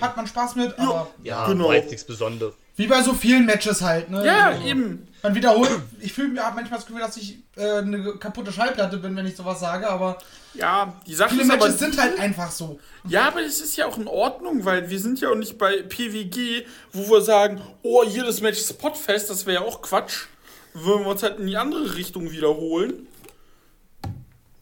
[0.00, 1.68] hat man Spaß mit, aber ja, genau.
[1.68, 2.54] war jetzt nichts Besonderes.
[2.76, 4.24] wie bei so vielen Matches halt, ne?
[4.24, 5.08] ja, Also, eben.
[5.22, 9.16] Man wiederholt, ich fühle mir manchmal das Gefühl, dass ich äh, eine kaputte Schallplatte bin,
[9.16, 10.18] wenn ich sowas sage, aber
[10.52, 12.78] Ja, die Sache viele ist aber, Matches sind halt einfach so.
[13.08, 15.82] ja, aber es ist ja auch in Ordnung, weil wir sind ja auch nicht bei
[15.82, 20.26] PWG, wo wir sagen, oh, jedes Match ist Spotfest, das wäre ja auch Quatsch.
[20.74, 23.06] Würden wir uns halt in die andere Richtung wiederholen.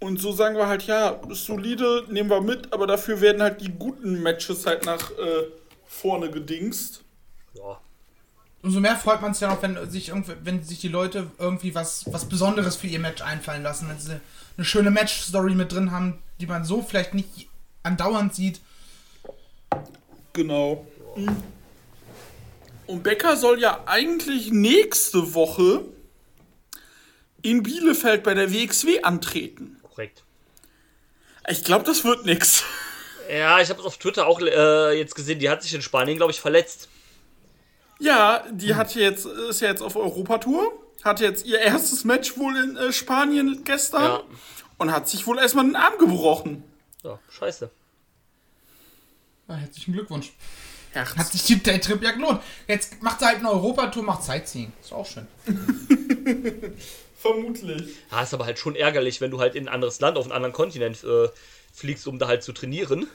[0.03, 3.71] Und so sagen wir halt, ja, solide, nehmen wir mit, aber dafür werden halt die
[3.71, 5.45] guten Matches halt nach äh,
[5.87, 7.05] vorne gedingst.
[7.55, 7.81] Ja.
[8.63, 11.77] umso mehr freut man sich dann auch, wenn sich, irgendwie, wenn sich die Leute irgendwie
[11.77, 14.21] was, was Besonderes für ihr Match einfallen lassen, wenn sie
[14.57, 17.49] eine schöne Match-Story mit drin haben, die man so vielleicht nicht
[17.85, 18.61] andauernd sieht.
[20.33, 20.85] Genau.
[22.89, 25.85] Und Becker soll ja eigentlich nächste Woche
[27.43, 29.77] in Bielefeld bei der WXW antreten.
[29.95, 30.23] Korrekt.
[31.49, 32.63] Ich glaube, das wird nix.
[33.31, 36.17] Ja, ich habe es auf Twitter auch äh, jetzt gesehen, die hat sich in Spanien,
[36.17, 36.89] glaube ich, verletzt.
[37.99, 40.73] Ja, die hat jetzt, ist ja jetzt auf Europatour,
[41.05, 44.23] hat jetzt ihr erstes Match wohl in äh, Spanien gestern Ja.
[44.79, 46.65] und hat sich wohl erstmal den Arm gebrochen.
[47.05, 47.71] Ja, scheiße.
[49.49, 50.33] Ja, herzlichen Glückwunsch.
[50.93, 51.17] Herz.
[51.17, 52.41] Hat sich der Trip ja gelohnt.
[52.69, 54.73] Jetzt macht sie halt eine Europatour, macht Sightseeing.
[54.83, 55.27] Ist auch schön.
[57.23, 57.83] Vermutlich.
[58.11, 60.33] Ja, ist aber halt schon ärgerlich, wenn du halt in ein anderes Land, auf einen
[60.33, 61.29] anderen Kontinent äh,
[61.73, 63.07] fliegst, um da halt zu trainieren.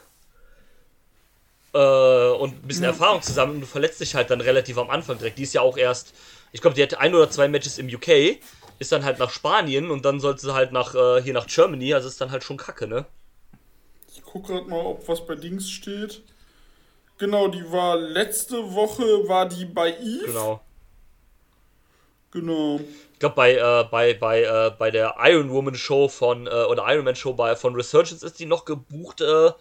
[1.73, 5.17] Äh, und ein bisschen Erfahrung zusammen und du verletzt dich halt dann relativ am Anfang
[5.17, 5.37] direkt.
[5.37, 6.13] Die ist ja auch erst,
[6.53, 8.39] ich glaube, die hatte ein oder zwei Matches im UK,
[8.79, 11.93] ist dann halt nach Spanien und dann sollte sie halt nach, äh, hier nach Germany,
[11.93, 13.05] also ist dann halt schon kacke, ne?
[14.15, 16.21] Ich gucke gerade mal, ob was bei Dings steht.
[17.17, 20.27] Genau, die war letzte Woche, war die bei Eve.
[20.27, 20.61] Genau.
[22.31, 22.79] Genau.
[23.17, 26.83] Ich glaube, bei, äh, bei, bei, äh, bei der Iron Woman Show von, äh, oder
[26.93, 29.53] Iron Man Show bei, von Resurgence ist die noch gebucht, äh,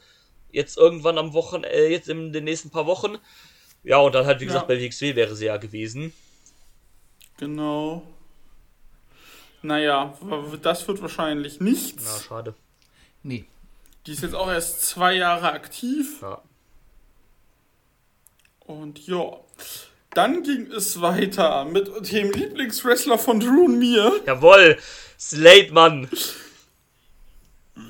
[0.52, 3.16] jetzt irgendwann am Wochenende, äh, jetzt in den nächsten paar Wochen.
[3.82, 4.48] Ja, und dann halt, wie Ja.
[4.48, 6.12] gesagt, bei WXW wäre sie ja gewesen.
[7.38, 8.02] Genau.
[9.62, 10.12] Naja,
[10.60, 12.24] das wird wahrscheinlich Na, nichts.
[12.26, 12.52] schade.
[13.22, 13.46] Nee.
[14.06, 16.20] Die ist jetzt auch erst zwei Jahre aktiv.
[16.20, 16.42] Ja.
[18.66, 19.38] Und ja.
[20.16, 24.18] Dann ging es weiter mit dem Lieblingswrestler von Drew und mir.
[24.24, 24.78] Jawoll!
[25.20, 26.08] Slade, Mann!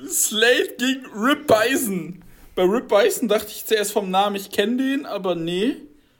[0.09, 2.21] Slade gegen Rip Bison.
[2.53, 5.77] Bei Rip Bison dachte ich zuerst vom Namen, ich kenne den, aber nee.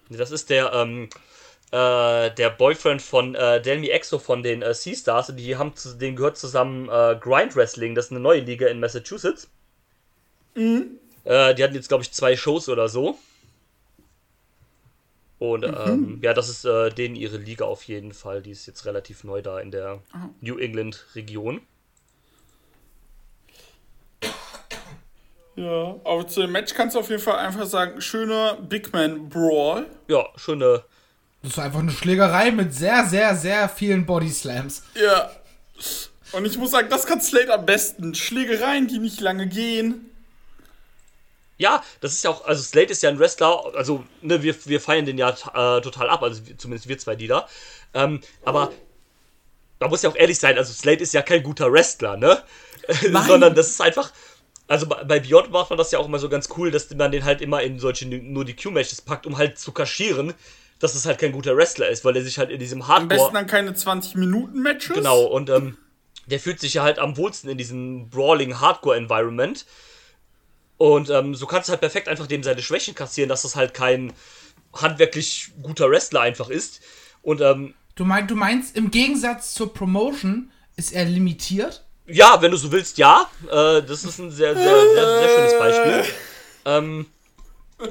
[0.10, 1.10] Das ist der, ähm,
[1.72, 5.32] äh, der Boyfriend von äh, Delmi Exo von den äh, Sea-Stars.
[5.32, 7.96] Und die haben zu denen gehört zusammen äh, Grind Wrestling.
[7.96, 9.50] Das ist eine neue Liga in Massachusetts.
[10.56, 13.20] Äh, die hatten jetzt, glaube ich, zwei Shows oder so.
[15.40, 18.42] Und ähm, ja, das ist äh, denen ihre Liga auf jeden Fall.
[18.42, 20.02] Die ist jetzt relativ neu da in der
[20.42, 21.62] New England-Region.
[25.56, 29.28] Ja, aber zu dem Match kannst du auf jeden Fall einfach sagen, schöner Big Man
[29.30, 29.88] Brawl.
[30.08, 30.84] Ja, schöne.
[31.42, 34.84] Das ist einfach eine Schlägerei mit sehr, sehr, sehr vielen Bodyslams.
[34.96, 35.32] Ja.
[36.32, 38.14] Und ich muss sagen, das kann Slade am besten.
[38.14, 40.10] Schlägereien, die nicht lange gehen.
[41.58, 44.80] Ja, das ist ja auch, also Slade ist ja ein Wrestler, also ne, wir, wir
[44.80, 47.48] feiern den ja äh, total ab, also zumindest wir zwei, die da.
[47.94, 48.72] Ähm, aber
[49.80, 52.42] man muss ja auch ehrlich sein, also Slade ist ja kein guter Wrestler, ne?
[53.28, 54.12] Sondern das ist einfach,
[54.68, 57.26] also bei, Beyond macht man das ja auch immer so ganz cool, dass man den
[57.26, 60.34] halt immer in solche nur die Q-Matches packt, um halt zu kaschieren,
[60.80, 63.24] dass es halt kein guter Wrestler ist, weil er sich halt in diesem Am besten
[63.24, 63.34] Hardcore.
[63.34, 64.96] dann keine 20-Minuten-Matches.
[64.96, 65.78] Genau, und ähm,
[66.28, 69.66] der fühlt sich ja halt am wohlsten in diesem brawling Hardcore-Environment.
[70.78, 73.74] Und ähm, so kannst du halt perfekt einfach dem seine Schwächen kassieren, dass das halt
[73.74, 74.14] kein
[74.74, 76.82] handwerklich guter Wrestler einfach ist.
[77.22, 81.84] Und ähm, Du, mein, du meinst, im Gegensatz zur Promotion ist er limitiert?
[82.08, 83.30] ja, wenn du so willst, ja.
[83.46, 86.14] Äh, das ist ein sehr, sehr, sehr, sehr schönes Beispiel.
[86.66, 87.06] Ähm,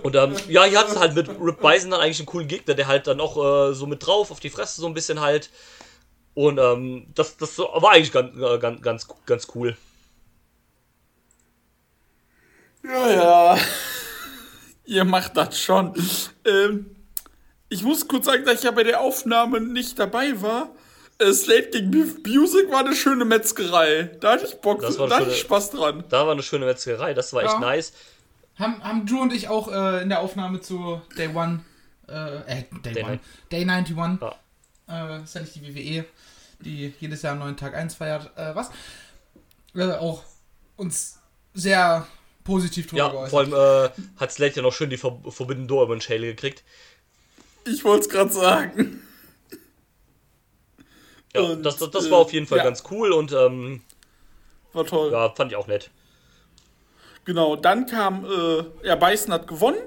[0.02, 2.74] und ähm, ja, hier hat es halt mit Rip Bison dann eigentlich einen coolen Gegner,
[2.74, 3.36] der halt dann auch
[3.70, 5.50] äh, so mit drauf auf die Fresse so ein bisschen halt.
[6.34, 9.76] Und ähm, das, das war eigentlich ganz, äh, ganz, ganz, ganz cool.
[12.88, 13.58] Ja, ja.
[14.84, 15.94] Ihr macht das schon.
[16.44, 16.96] Ähm,
[17.68, 20.70] ich muss kurz sagen, dass ich ja bei der Aufnahme nicht dabei war.
[21.18, 24.10] Äh, Slade gegen Beef Music war eine schöne Metzgerei.
[24.20, 26.04] Da hatte ich Bock, Das da war eine hatte ich Spaß dran.
[26.08, 27.58] Da war eine schöne Metzgerei, das war echt Ja.
[27.60, 27.92] nice.
[28.58, 31.60] Haben, haben Drew und ich auch äh, in der Aufnahme zu Day One,
[32.08, 33.20] äh, äh Day, Day One, Nine.
[33.50, 34.20] Day 91,
[34.88, 35.16] Ja.
[35.18, 36.04] äh, ist ja nicht die WWE,
[36.60, 38.70] die jedes Jahr einen neuen Tag 1 feiert, äh, was?
[39.74, 40.22] Äh, auch
[40.76, 41.18] uns
[41.54, 42.06] sehr
[42.46, 43.30] positiv drüber Ja, geäußert.
[43.30, 43.52] vor allem
[43.92, 46.62] äh, hat Slade ja noch schön die Ver Forbidden Door über den Schädel gekriegt.
[47.66, 49.02] Ich wollte es gerade sagen.
[51.34, 52.64] Ja, Und, das, das, das äh, war auf jeden Fall ja.
[52.64, 53.82] ganz cool und ähm,
[54.72, 55.12] War toll.
[55.12, 55.90] ja, fand ich auch nett.
[57.24, 59.78] Genau, dann kam, äh, ja, Bison hat gewonnen.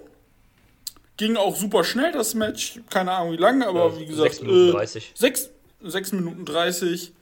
[1.18, 2.80] Ging auch super schnell, das Match.
[2.90, 4.34] Keine Ahnung wie lange, aber Ja, wie gesagt.
[4.34, 5.12] sechs Minuten äh, 30.
[5.16, 5.50] Sechs,
[5.82, 7.14] sechs Minuten 30.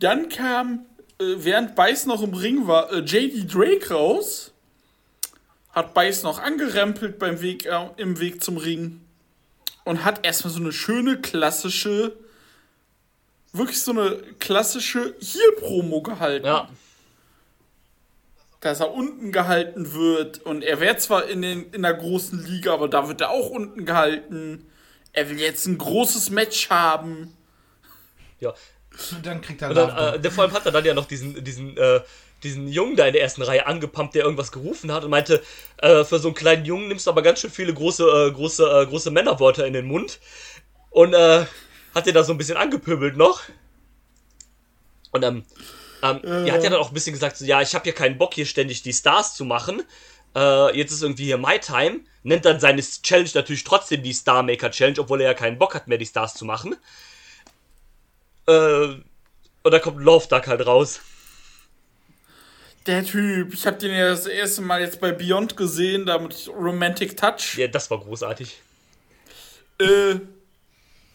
[0.00, 0.91] Dann kam, äh,
[1.36, 4.52] während Bison noch im Ring war, äh, JD Drake raus.
[5.70, 9.00] Hat Bison noch angerempelt beim Weg, äh, im Weg zum Ring.
[9.84, 12.16] Und hat erstmal so eine schöne klassische,
[13.52, 16.68] wirklich so eine klassische Heel-Promo gehalten Ja,
[18.62, 20.40] dass er unten gehalten wird.
[20.42, 23.50] Und er wäre zwar in, den, in der großen Liga, aber da wird er auch
[23.50, 24.66] unten gehalten.
[25.12, 27.36] er will jetzt ein großes Match haben.
[28.40, 28.54] Ja.
[29.12, 31.06] Und dann kriegt er Und dann, äh, der, vor allem hat er dann ja noch
[31.06, 32.00] diesen, diesen, äh,
[32.42, 35.42] diesen Jungen da in der ersten Reihe angepumpt, der irgendwas gerufen hat und meinte,
[35.78, 38.64] äh, für so einen kleinen Jungen nimmst du aber ganz schön viele große, äh, große,
[38.64, 40.20] äh, große Männerwörter in den Mund.
[40.90, 41.46] Und äh,
[41.94, 43.42] hat den da so ein bisschen angepöbelt noch.
[45.10, 45.44] Und ähm,
[46.02, 48.18] ähm, er hat ja dann auch ein bisschen gesagt, so, ja, ich habe hier keinen
[48.18, 49.82] Bock, hier ständig die Stars zu machen.
[50.72, 52.00] Jetzt ist irgendwie hier My Time.
[52.22, 55.74] Nennt dann seine Challenge natürlich trotzdem die Star Maker Challenge, obwohl er ja keinen Bock
[55.74, 56.74] hat mehr, die Stars zu machen.
[58.46, 58.96] Äh,
[59.64, 61.00] und da kommt Love Duck halt raus.
[62.86, 66.48] Der Typ, ich habe den ja das erste Mal jetzt bei Beyond gesehen, da mit
[66.48, 67.56] Romantic Touch.
[67.56, 68.60] Ja, das war großartig.
[69.78, 70.16] Äh,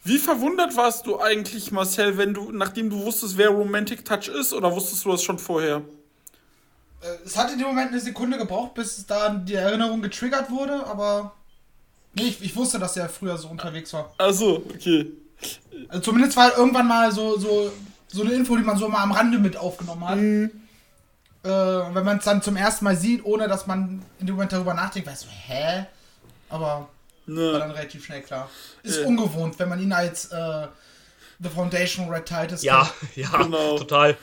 [0.04, 4.54] wie verwundert warst du eigentlich, Marcel, wenn du, nachdem du wusstest, wer Romantic Touch ist,
[4.54, 5.82] oder wusstest du das schon vorher?
[7.02, 10.86] Äh, Es hat in dem Moment eine Sekunde gebraucht, bis da die Erinnerung getriggert wurde,
[10.86, 11.34] aber.
[12.14, 14.14] Nee, ich, ich wusste, dass er früher so unterwegs war.
[14.16, 15.12] Also, okay.
[15.88, 17.72] Also zumindest war irgendwann mal so, so,
[18.08, 20.18] so eine Info, die man so mal am Rande mit aufgenommen hat.
[20.18, 24.34] Äh, und wenn man es dann zum ersten Mal sieht, ohne dass man in dem
[24.34, 25.86] Moment darüber nachdenkt, weißt du, hä?
[26.48, 26.88] Aber war
[27.26, 27.52] Ne.
[27.58, 28.50] dann relativ schnell klar.
[28.82, 29.04] Ist Äh.
[29.04, 30.66] ungewohnt, wenn man ihn als äh,
[31.40, 33.16] The Foundation Red Titus Ja, kennt.
[33.32, 33.78] ja, Genau.
[33.78, 34.16] total.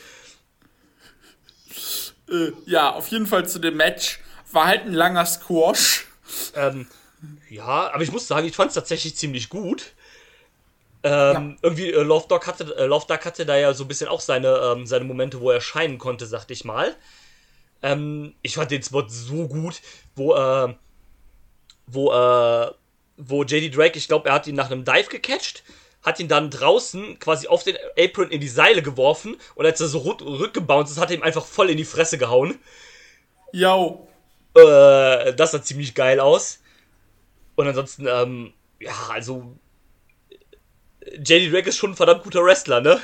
[2.29, 4.19] Äh, ja, auf jeden Fall zu dem Match.
[4.51, 6.05] War halt ein langer Squash.
[6.55, 6.87] Ähm,
[7.49, 9.93] ja, aber ich muss sagen, ich fand es tatsächlich ziemlich gut.
[11.07, 14.07] Ähm, Irgendwie, äh, Love, Dog hatte, äh, Love Duck hatte da ja so ein bisschen
[14.07, 16.95] auch seine, ähm, seine Momente, wo er scheinen konnte, sagte ich mal.
[17.83, 19.81] Ähm, ich fand den Spot so gut,
[20.15, 20.73] wo, äh,
[21.85, 22.71] wo, äh,
[23.17, 25.63] wo JD Drake, ich glaube, er hat ihn nach einem Dive gecatcht,
[26.01, 29.87] hat ihn dann draußen quasi auf den Apron in die Seile geworfen und als er
[29.87, 32.57] so rück- rückgebounced ist, hat er ihm einfach voll in die Fresse gehauen.
[33.51, 34.07] Yo.
[34.55, 36.61] Äh, das sah ziemlich geil aus.
[37.55, 39.55] Und ansonsten, ähm, ja, also.
[41.05, 42.99] JD Drake ist schon ein verdammt guter Wrestler, ne?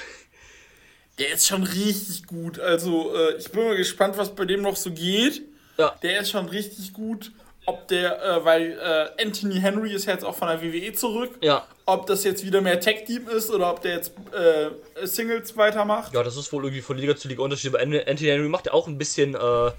[1.20, 2.60] Der ist schon richtig gut.
[2.60, 5.44] Also, äh, ich bin mal gespannt, was bei dem noch so geht.
[5.78, 5.96] Ja.
[6.02, 7.32] Der ist schon richtig gut.
[7.68, 11.38] Ob der, äh, weil äh, Anthony Henry ist jetzt auch von der WWE zurück.
[11.42, 11.68] Ja.
[11.86, 16.14] Ob das jetzt wieder mehr Tag Team ist oder ob der jetzt äh, Singles weitermacht.
[16.14, 17.74] Ja, das ist wohl irgendwie von Liga zu Liga Unterschied.
[17.74, 19.72] Aber Anthony Henry macht ja auch ein bisschen, äh,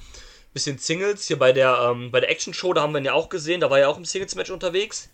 [0.54, 1.26] bisschen Singles.
[1.26, 3.60] Hier bei der, ähm, bei der Action Show, da haben wir ihn ja auch gesehen.
[3.60, 5.08] Da war er auch im Singles-Match unterwegs.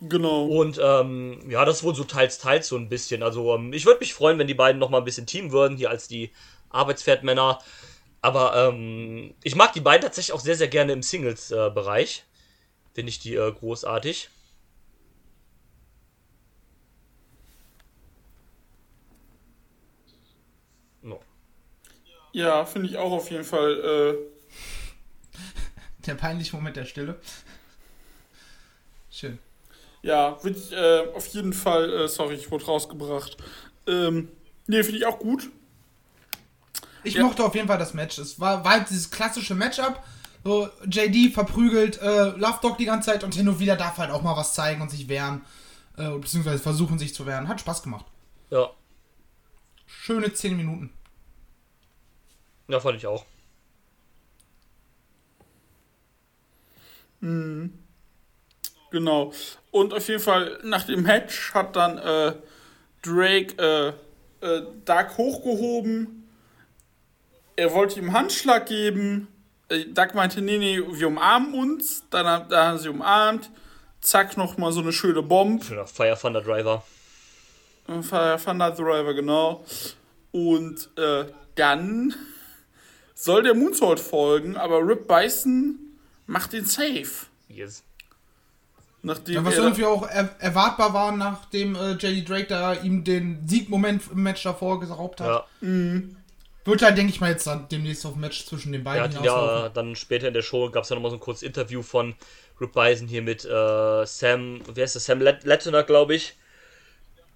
[0.00, 0.44] Genau.
[0.46, 3.22] Und ähm, ja, das ist wohl so teils, teils so ein bisschen.
[3.22, 5.76] Also ähm, ich würde mich freuen, wenn die beiden noch mal ein bisschen Team würden,
[5.76, 6.30] hier als die
[6.70, 7.60] Arbeitspferdmänner.
[8.22, 12.24] Aber ähm, ich mag die beiden tatsächlich auch sehr, sehr gerne im Singles-Bereich.
[12.94, 14.30] Finde ich die äh, großartig.
[21.02, 21.20] No.
[22.32, 23.80] Ja, finde ich auch auf jeden Fall.
[23.80, 24.14] Äh,
[26.06, 27.18] Der peinliche Moment der Stille.
[29.10, 29.38] Schön.
[30.06, 31.92] Ja, würde ich äh, auf jeden Fall.
[31.92, 33.36] Äh, sorry, ich wurde rausgebracht.
[33.86, 34.28] Ähm,
[34.66, 35.50] nee, finde ich auch gut.
[37.04, 37.22] Ich Ja.
[37.24, 38.18] mochte auf jeden Fall das Match.
[38.18, 40.02] Es war, war halt dieses klassische Matchup.
[40.44, 44.10] So, JD verprügelt äh, Love Dog die ganze Zeit und hin und wieder darf halt
[44.10, 45.44] auch mal was zeigen und sich wehren.
[45.96, 47.48] Äh, beziehungsweise versuchen sich zu wehren.
[47.48, 48.04] Hat Spaß gemacht.
[48.50, 48.70] Ja,
[49.86, 50.92] Schöne 10 Minuten.
[52.68, 53.24] ja, fand ich auch.
[58.90, 59.32] Genau.
[59.70, 62.32] Und auf jeden Fall nach dem Match hat dann äh,
[63.02, 63.94] Drake
[64.42, 66.28] äh, äh, Doug hochgehoben.
[67.56, 69.28] Er wollte ihm Handschlag geben.
[69.68, 72.04] Äh, Doug meinte, nee, nee, wir umarmen uns.
[72.10, 73.50] Dann, haben- dann haben sie umarmt.
[74.00, 75.64] Zack, nochmal so eine schöne Bombe.
[75.64, 76.84] Schöner Fire Thunder Driver.
[78.02, 79.64] Fire Thunder Driver, genau.
[80.32, 82.14] Und äh, dann
[83.14, 85.78] soll der Moonsault folgen, aber Rip Bison
[86.26, 87.06] macht den Safe.
[87.48, 87.82] Yes.
[89.02, 93.46] Nachdem Ja, was irgendwie auch er erwartbar war, nachdem äh, JD Drake da ihm den
[93.46, 95.28] Siegmoment im Match davor geraubt hat.
[95.28, 95.44] Ja,
[96.64, 99.62] Wird halt, denke ich mal, jetzt dann demnächst auf ein Match zwischen den beiden hinauslaufen.
[99.62, 102.14] ja dann später in der Show gab es ja nochmal so ein kurzes Interview von
[102.60, 105.04] Rip Bison hier mit äh, Sam, wer ist das?
[105.04, 105.44] Sam Let
[105.86, 106.34] glaube ich.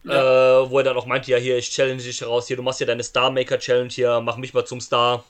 [0.04, 2.80] Äh, wo er dann auch meinte, ja hier, ich challenge dich raus, hier, du machst
[2.80, 5.24] ja deine Star Maker Challenge hier, mach mich mal zum Star.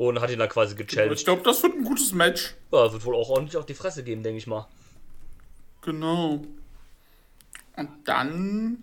[0.00, 1.24] Und hat ihn dann quasi Ich gechallenged.
[1.26, 2.54] glaube, das wird ein gutes Match.
[2.72, 4.66] Ja, wird wohl auch ordentlich auf die Fresse geben, denke ich mal.
[5.82, 6.40] Genau.
[7.76, 8.78] Und dann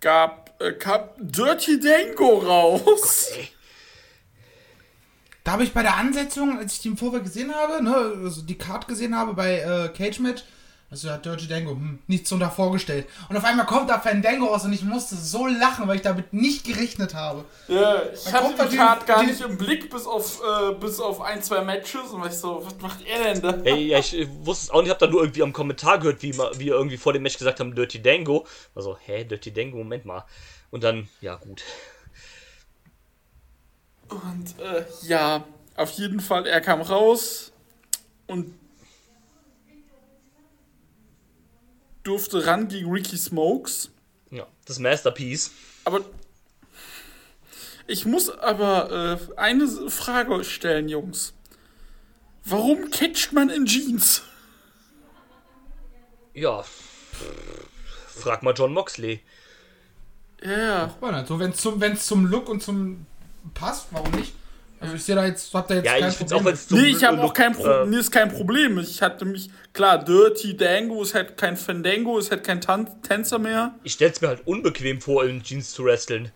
[0.00, 3.30] gab, äh, kam Dirty Dango raus.
[3.36, 3.48] Ey,
[5.42, 8.42] Da habe ich bei der Ansetzung, als ich die im Vorfeld gesehen habe, ne, also
[8.42, 10.44] die Card gesehen habe bei äh, Cage Match,
[10.96, 13.06] Also hat Dirty Dango, hm, nichts so vorgestellt.
[13.28, 16.32] Und auf einmal kommt da Fandango raus und ich musste so lachen, weil ich damit
[16.32, 17.44] nicht gerechnet habe.
[17.68, 21.20] Ja, ich Da hatte die Card gar nicht im Blick, bis auf, äh, bis auf
[21.20, 22.12] ein, zwei Matches.
[22.12, 23.50] Und war ich so, was macht er denn da?
[23.64, 26.34] Ey, ja, ich wusste es auch nicht, hab da nur irgendwie am Kommentar gehört, wie,
[26.34, 28.46] wie irgendwie vor dem Match gesagt haben, Dirty Dango.
[28.74, 30.24] Also, hä, Dirty Dango, Moment mal.
[30.70, 31.62] Und dann, ja gut.
[34.08, 35.44] Und äh, ja,
[35.76, 37.52] auf jeden Fall, er kam raus
[38.26, 38.54] und
[42.06, 43.90] durfte ran gegen Ricky Smokes.
[44.30, 45.50] Ja, das Masterpiece.
[45.84, 46.00] Aber
[47.86, 51.34] ich muss aber äh, eine Frage stellen, Jungs.
[52.44, 54.22] Warum catcht man in Jeans?
[56.34, 56.64] Ja.
[58.06, 59.20] Frag mal John Moxley.
[60.42, 63.06] Ja, Also wenn es zum, wenn's zum Look und zum
[63.54, 64.32] passt, warum nicht?
[64.78, 66.44] Also ich sehe da jetzt, hab da jetzt Ja, kein ich auch, Problem.
[66.44, 68.78] wenn es zum nee, ich habe auch kein, Pro äh, nee, ist kein Problem.
[68.78, 73.38] Ich hatte mich, klar, Dirty Dango ist halt kein Fandango, ist halt kein Tan Tänzer
[73.38, 73.74] mehr.
[73.84, 76.30] Ich stell's mir halt unbequem vor, in Jeans zu wresteln.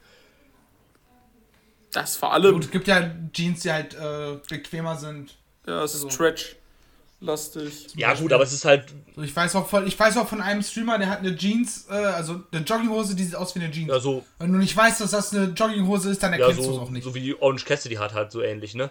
[1.92, 5.36] Das vor allem, Gut, es gibt ja Jeans, die halt äh, bequemer sind.
[5.66, 6.08] ja, also-
[7.22, 7.94] Stretch-lastig.
[7.96, 8.24] Ja, Beispiel.
[8.24, 10.62] gut, aber es ist halt, So, ich, weiß auch von, ich weiß auch von einem
[10.62, 13.88] Streamer, der hat eine Jeans, äh, also eine Jogginghose, die sieht aus wie eine Jeans.
[13.88, 16.70] ja, so, Wenn du nicht weißt, dass das eine Jogginghose ist, dann ja, erkennst du
[16.70, 17.04] es so, auch nicht.
[17.04, 18.90] so wie Orange Cassidy hat halt so ähnlich, ne?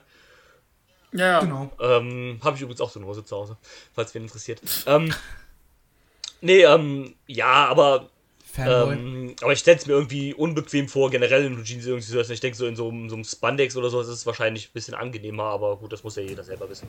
[1.11, 1.39] Ja, ja.
[1.39, 1.71] genau.
[1.81, 3.57] Ähm, habe ich übrigens auch so eine Hose zu Hause,
[3.95, 4.61] falls wen interessiert.
[4.85, 5.11] Ähm,
[6.41, 8.09] nee, ähm, ja, aber
[8.51, 8.93] Fanboy.
[8.95, 12.33] Ähm, aber ich stelle es mir irgendwie unbequem vor, generell in Jeans irgendwie zu essen.
[12.33, 14.73] Ich denke, so in so, einem- so einem Spandex oder so ist es wahrscheinlich ein
[14.73, 16.87] bisschen angenehmer, aber gut, das muss ja jeder selber wissen.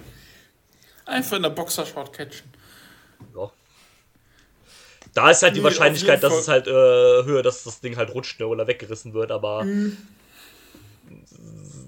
[1.11, 2.49] Einfach in der Boxershort catchen.
[3.37, 3.51] Ja.
[5.15, 8.15] Da ist halt die Nee, Wahrscheinlichkeit, dass es halt äh, höher, dass das Ding halt
[8.15, 9.97] rutscht ne, oder weggerissen wird, aber Mhm.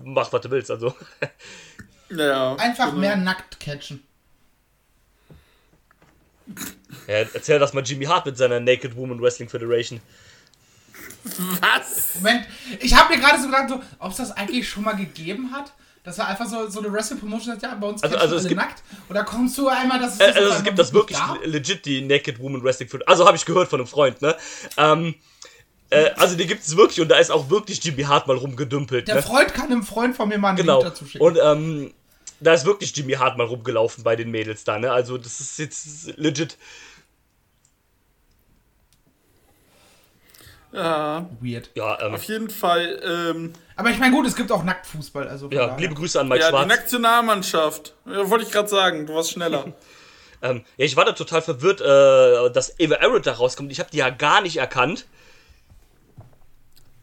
[0.04, 0.94] mach, was du willst, also.
[2.10, 2.98] Ja, Einfach genau.
[2.98, 4.02] mehr nackt catchen.
[7.06, 10.00] Ja, erzähl das mal Jimmy Hart mit seiner Naked Woman Wrestling Federation.
[11.24, 12.16] Was?
[12.16, 12.46] Moment,
[12.80, 15.72] ich habe mir gerade so gedacht, so, ob es das eigentlich schon mal gegeben hat.
[16.04, 18.82] Das war einfach so, so eine Wrestling-Promotion, ja, bei uns Also- also es gibt- nackt.
[19.08, 21.44] Und da kommst du einmal, dass es Äh, also es gibt das wirklich gab.
[21.46, 22.88] legit, die Naked Woman Wrestling.
[23.06, 24.36] Also habe ich gehört von einem Freund, ne?
[24.76, 25.14] Ähm,
[25.90, 29.06] äh, also die gibt es wirklich und da ist auch wirklich Jimmy Hart mal rumgedümpelt,
[29.06, 29.22] Der ne?
[29.22, 30.80] Freund kann einem Freund von mir mal einen Genau.
[30.80, 31.22] Link dazu schicken.
[31.24, 31.94] Und ähm,
[32.40, 34.90] da ist wirklich Jimmy Hart mal rumgelaufen bei den Mädels da, ne?
[34.90, 36.58] Also das ist jetzt legit.
[40.72, 41.70] Ja, Weird.
[41.74, 45.28] Ja, ähm, auf jeden Fall, ähm, Aber ich meine, gut, es gibt auch Nacktfußball.
[45.28, 45.78] Also ja daher.
[45.78, 46.68] liebe Grüße an Mike ja, die Schwarz.
[46.68, 47.94] Nationalmannschaft.
[48.06, 49.72] Ja, wollte ich gerade sagen, du warst schneller.
[50.44, 53.70] Ähm, ja, ich war da total verwirrt, äh, dass Eva Arrett da rauskommt.
[53.70, 55.06] Ich habe die ja gar nicht erkannt.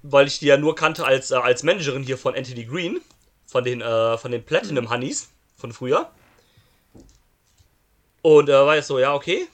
[0.02, 3.00] Weil ich die ja nur kannte als, äh, als Managerin hier von Anthony Green.
[3.46, 6.10] Von den, äh, von den Platinum Honeys von früher.
[8.22, 9.48] Und äh, war jetzt so, ja, okay.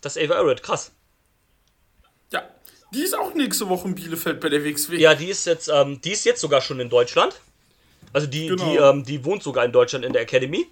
[0.00, 0.92] Das ist Ava Arrett, krass.
[2.94, 4.96] Die ist auch nächste Woche in Bielefeld bei der WXW.
[4.98, 7.40] Ja, die ist jetzt, ähm, die ist jetzt sogar schon in Deutschland.
[8.12, 8.64] Also die, Genau.
[8.70, 10.66] die, ähm, die wohnt sogar in Deutschland in der Academy.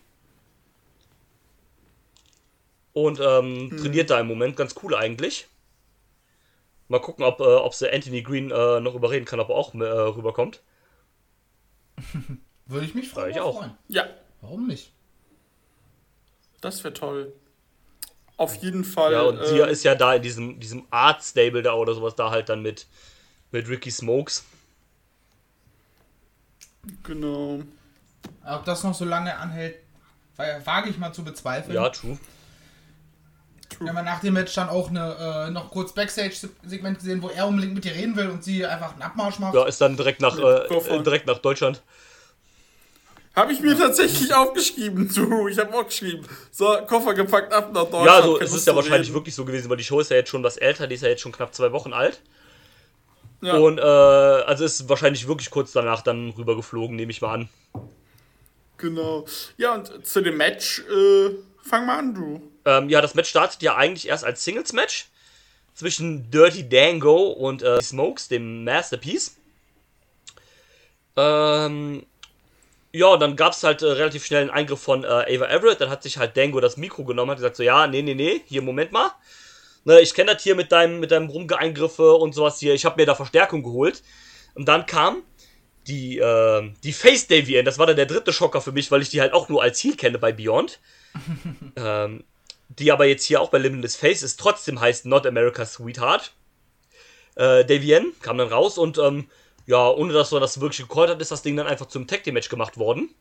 [2.92, 5.46] Und ähm, trainiert da im Moment ganz cool eigentlich.
[6.88, 9.74] Mal gucken, ob, äh, ob sie Anthony Green äh, noch überreden kann, ob er auch
[9.74, 10.60] äh, rüberkommt.
[12.66, 13.30] Würde ich mich freuen.
[13.30, 13.58] ich auch.
[13.58, 13.76] freuen.
[13.88, 14.08] Ja,
[14.40, 14.92] Warum nicht?
[16.60, 17.32] das wäre toll.
[18.40, 19.12] Auf jeden Fall.
[19.12, 22.14] Ja, und sie äh, ist ja da in diesem, diesem Art Stable da oder sowas
[22.14, 22.86] da halt dann mit,
[23.50, 24.44] mit Ricky Smokes.
[27.04, 27.60] Genau.
[28.46, 29.76] Ob das noch so lange anhält,
[30.36, 31.74] wa- wage ich mal zu bezweifeln.
[31.74, 32.18] Ja, true.
[33.78, 37.28] Wir haben ja nach dem Match dann auch eine, äh, noch kurz Backstage-Segment gesehen, wo
[37.28, 39.54] er unbedingt mit ihr reden will und sie einfach einen Abmarsch macht.
[39.54, 41.82] Ja, ist dann direkt nach, äh, äh, direkt nach Deutschland.
[43.36, 45.46] Habe ich mir tatsächlich aufgeschrieben, du.
[45.48, 46.26] Ich habe auch geschrieben.
[46.50, 48.06] So, Koffer gepackt ab nach Deutschland.
[48.06, 49.14] Ja, also keine es ist ja wahrscheinlich reden.
[49.14, 51.08] wirklich so gewesen, weil die Show ist ja jetzt schon was älter, die ist ja
[51.08, 52.20] jetzt schon knapp zwei Wochen alt.
[53.40, 57.48] Ja, Und äh, also ist wahrscheinlich wirklich kurz danach dann rübergeflogen, nehme ich mal an.
[58.76, 59.24] genau.
[59.56, 61.30] Ja, und zu dem Match, äh,
[61.62, 62.42] fang mal an, du.
[62.66, 65.06] Ähm, ja, das Match startet ja eigentlich erst als Singles-Match
[65.74, 69.36] zwischen Dirty Dango und äh, Smokes, dem Masterpiece.
[71.16, 72.04] Ähm,
[72.92, 75.80] ja, und dann gab es halt äh, relativ schnell einen Eingriff von äh, Ava Everett.
[75.80, 78.42] Dann hat sich halt Dango das Mikro genommen, hat gesagt so, ja, nee, nee, nee,
[78.46, 79.12] hier, Moment mal.
[79.84, 82.74] Ne, ich kenne das hier mit deinem, mit deinem Rumgeeingriffe und sowas hier.
[82.74, 84.02] Ich habe mir da Verstärkung geholt.
[84.54, 85.22] Und dann kam
[85.86, 87.64] die, äh, die Face Davian.
[87.64, 89.80] Das war dann der dritte Schocker für mich, weil ich die halt auch nur als
[89.82, 90.80] Heel kenne bei Beyond.
[91.76, 92.24] ähm,
[92.68, 96.32] die aber jetzt hier auch bei Limitless Face ist, trotzdem heißt Not America's Sweetheart.
[97.34, 99.28] Äh, Davian kam dann raus und ähm,
[99.70, 102.24] ja, ohne dass man das wirklich gecallt hat, ist das Ding dann einfach zum Tag
[102.24, 103.14] Team Match gemacht worden.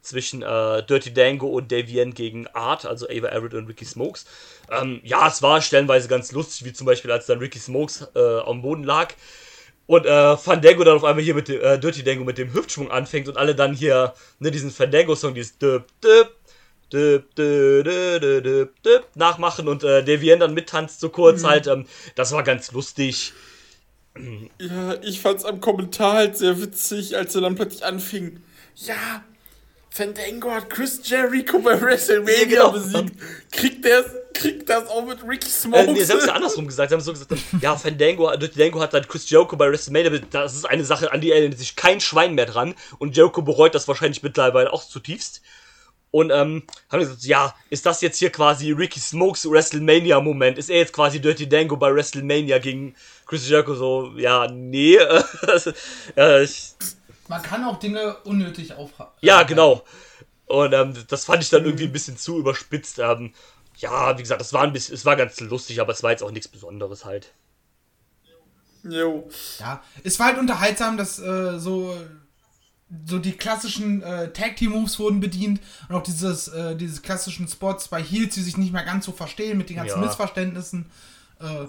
[0.00, 4.24] Zwischen äh, Dirty Dango und Devian gegen Art, also Ava Everett und Ricky Smokes.
[4.70, 8.38] Ähm, ja, es war stellenweise ganz lustig, wie zum Beispiel, als dann Ricky Smokes äh,
[8.40, 9.12] am Boden lag
[9.86, 12.90] und äh, Fandango dann auf einmal hier mit dem, äh, Dirty Dango mit dem Hüftschwung
[12.90, 16.30] anfängt und alle dann hier, ne, diesen Fandango-Song, dieses düb, düb,
[16.90, 21.48] düb, düb, düb, düb, düb, nachmachen und äh, Devian dann mittanzt so kurz mhm.
[21.48, 21.66] halt.
[21.66, 23.34] Ähm, das war ganz lustig.
[24.58, 28.40] Ja, ich fand's am Kommentar halt sehr witzig, als er dann plötzlich anfing.
[28.76, 29.24] Ja,
[29.90, 32.72] Fandango hat Chris Jericho bei WrestleMania ja, genau.
[32.72, 33.14] besiegt.
[33.50, 34.04] Kriegt der
[34.34, 35.86] kriegt das auch mit Ricky Smokes?
[35.86, 36.90] Äh, nee, sie haben es ja andersrum gesagt.
[36.90, 40.18] Sie haben so gesagt, ja, Fandango, Fandango hat dann Chris Jericho bei WrestleMania.
[40.30, 42.74] Das ist eine Sache, an die erinnert sich kein Schwein mehr dran.
[42.98, 45.40] Und Jericho bereut das wahrscheinlich mittlerweile auch zutiefst.
[46.14, 46.62] Und ähm,
[46.92, 50.58] haben gesagt, ja, ist das jetzt hier quasi Ricky Smokes WrestleMania-Moment?
[50.58, 52.94] Ist er jetzt quasi Dirty Dango bei WrestleMania gegen
[53.26, 53.74] Chris Jericho?
[53.74, 54.96] So, ja, nee.
[56.16, 56.74] ja, ich,
[57.26, 59.10] Man kann auch Dinge unnötig aufhaben.
[59.22, 59.82] Ja, genau.
[60.46, 63.00] Und ähm, das fand ich dann irgendwie ein bisschen zu überspitzt.
[63.00, 63.34] Ähm,
[63.78, 66.22] ja, wie gesagt, das war ein bisschen, es war ganz lustig, aber es war jetzt
[66.22, 67.32] auch nichts Besonderes halt.
[68.84, 69.28] Jo.
[69.58, 71.92] Ja, es war halt unterhaltsam, dass äh, so
[73.06, 77.48] so die klassischen äh, Tag Team Moves wurden bedient und auch dieses äh, dieses klassischen
[77.48, 80.06] Spots bei Heels, die sich nicht mehr ganz so verstehen mit den ganzen ja.
[80.06, 80.90] Missverständnissen,
[81.40, 81.66] äh,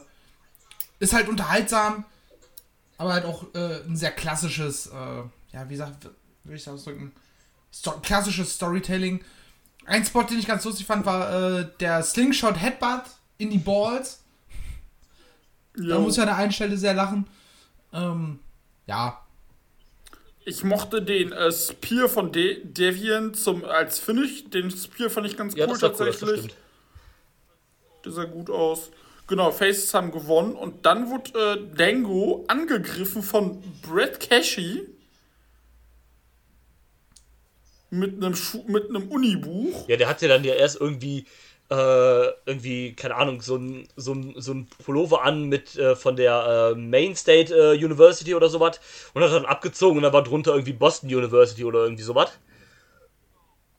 [0.99, 2.05] ist halt unterhaltsam,
[2.97, 6.09] aber halt auch äh, ein sehr klassisches, äh, ja wie gesagt,
[6.43, 7.11] würde ich ausdrücken,
[7.74, 9.22] Sto klassisches Storytelling.
[9.86, 13.03] Ein Spot, den ich ganz lustig fand, war äh, der Slingshot Headbutt
[13.38, 14.24] in die Balls.
[15.78, 15.89] Jo.
[15.89, 17.28] Da muss ich an der einen Stelle sehr lachen.
[17.91, 18.39] Ähm,
[18.88, 19.24] ja,
[20.46, 24.46] ich mochte den äh, Spear von De Devian zum, als Finish.
[24.50, 26.43] Den Spear fand ich ganz ja, cool tatsächlich.
[26.43, 26.50] Cool,
[28.04, 28.91] das, sah gut aus.
[29.28, 34.88] Genau, Faces haben gewonnen und dann wurde äh, Dango angegriffen von Brett Cashy
[37.89, 38.36] mit einem
[38.68, 39.89] mit einem Unibuch.
[39.89, 41.26] Ja, der hat ja dann ja erst irgendwie
[41.70, 46.16] äh, irgendwie, keine Ahnung, so ein, so ein, so ein Pullover an mit äh, von
[46.16, 48.80] der äh, Main State äh, University oder sowas
[49.13, 52.32] und hat dann abgezogen und da war drunter irgendwie Boston University oder irgendwie sowas.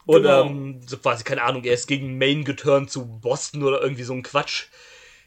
[0.05, 0.47] Und genau.
[0.47, 4.15] ähm, so quasi, keine Ahnung, er ist gegen Maine geturnt zu Boston oder irgendwie so
[4.15, 4.67] ein Quatsch.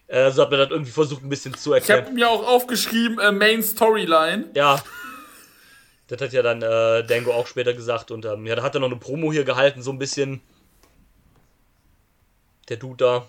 [0.08, 2.00] Äh, so hat man dann irgendwie versucht, ein bisschen zu erklären.
[2.00, 4.50] Ich habe mir auch aufgeschrieben, äh, Main Storyline.
[4.54, 4.82] Ja.
[6.08, 8.10] Das hat ja dann Dango auch später gesagt.
[8.10, 10.42] Und ähm, ja, da hat er noch eine Promo hier gehalten, so ein bisschen
[12.70, 13.28] der Dude da.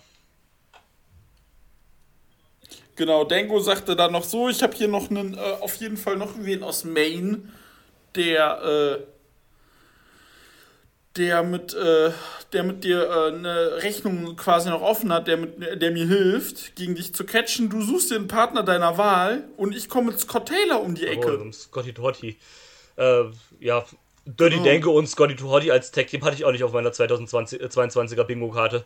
[2.97, 6.17] Genau, Dango sagte dann noch so, ich habe hier noch einen, äh, auf jeden Fall
[6.17, 7.49] noch wen aus Maine,
[8.15, 9.07] der, äh,
[11.17, 12.11] der mit, äh,
[12.53, 16.77] der mit dir äh, eine Rechnung quasi noch offen hat, der, mit, der mir hilft,
[16.77, 17.71] gegen dich zu catchen.
[17.71, 21.07] Du suchst dir einen Partner deiner Wahl und ich komme mit Scott Taylor um die
[21.07, 21.41] Ecke.
[21.43, 22.37] Oh, Scotty Totti.
[22.97, 23.25] Äh,
[23.61, 23.85] ja,
[24.27, 24.65] Dirty genau.
[24.69, 28.85] Dango und Scotty Totti als Tag-Team hatte ich auch nicht auf meiner 2022er Bingo-Karte.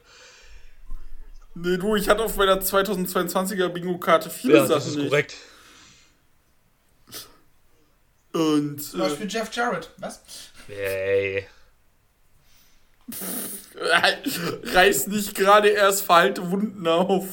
[1.54, 4.74] Nee, du, ich hatte auf meiner 2022er Bingo-Karte viele ja, Sachen.
[4.74, 5.08] Das ist nicht.
[5.08, 5.36] korrekt.
[8.32, 8.82] Und.
[8.82, 10.20] Zum Beispiel äh, Jeff Jarrett, was?
[10.66, 11.46] Hey.
[14.64, 17.26] Reiß nicht gerade erst verhalte Wunden auf.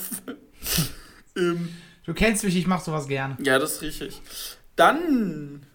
[1.36, 1.69] ähm,
[2.05, 3.38] du kennst mich, ich mach sowas gerne.
[3.41, 4.22] Ja, das ist richtig.
[4.76, 5.65] Dann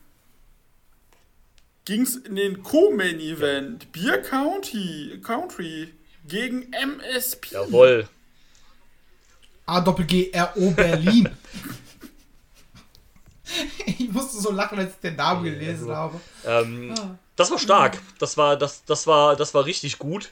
[1.85, 5.95] ging es in den Co-Main-Event Beer County Country
[6.27, 7.53] gegen MSP.
[7.53, 8.09] Jawohl.
[9.67, 11.29] A-Doppel-G-R-O Berlin.
[13.87, 16.21] ich musste so lachen, als ich den Namen gelesen also, habe.
[16.47, 17.19] Ähm, ah.
[17.37, 17.99] Das war stark.
[18.19, 20.31] Das war, das, das war, das war richtig gut.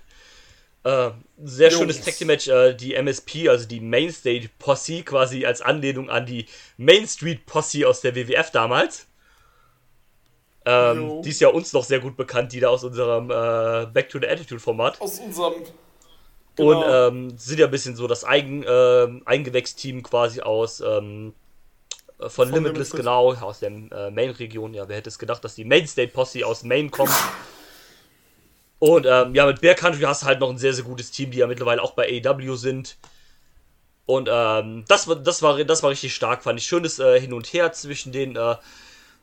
[0.85, 1.11] Äh,
[1.43, 1.81] sehr Jungs.
[1.81, 2.49] schönes Tag Team Match.
[2.49, 7.89] Äh, die MSP, also die Mainstage Posse, quasi als Anlehnung an die Main Street Posse
[7.89, 9.07] aus der WWF damals.
[10.67, 14.09] Ähm, die ist ja uns noch sehr gut bekannt, die da aus unserem äh, Back
[14.09, 14.99] to the Attitude Format.
[15.01, 15.55] Aus unserem
[16.57, 16.71] Genau.
[16.71, 21.35] Und ähm, sind ja ein bisschen so das Eigen, äh, Eingewächsteam quasi aus ähm,
[22.19, 24.75] äh, von, von Limitless, Limitless, genau, aus der äh, Main-Region.
[24.75, 27.13] Ja, wer hätte es gedacht, dass die Main State Posse aus Maine kommt.
[28.79, 31.31] Und ähm, ja, mit Bear Country hast du halt noch ein sehr, sehr gutes Team,
[31.31, 32.97] die ja mittlerweile auch bei AEW sind.
[34.07, 36.67] Und ähm, das, das, war, das war richtig stark, fand ich.
[36.67, 38.57] Schönes äh, Hin und Her zwischen den äh,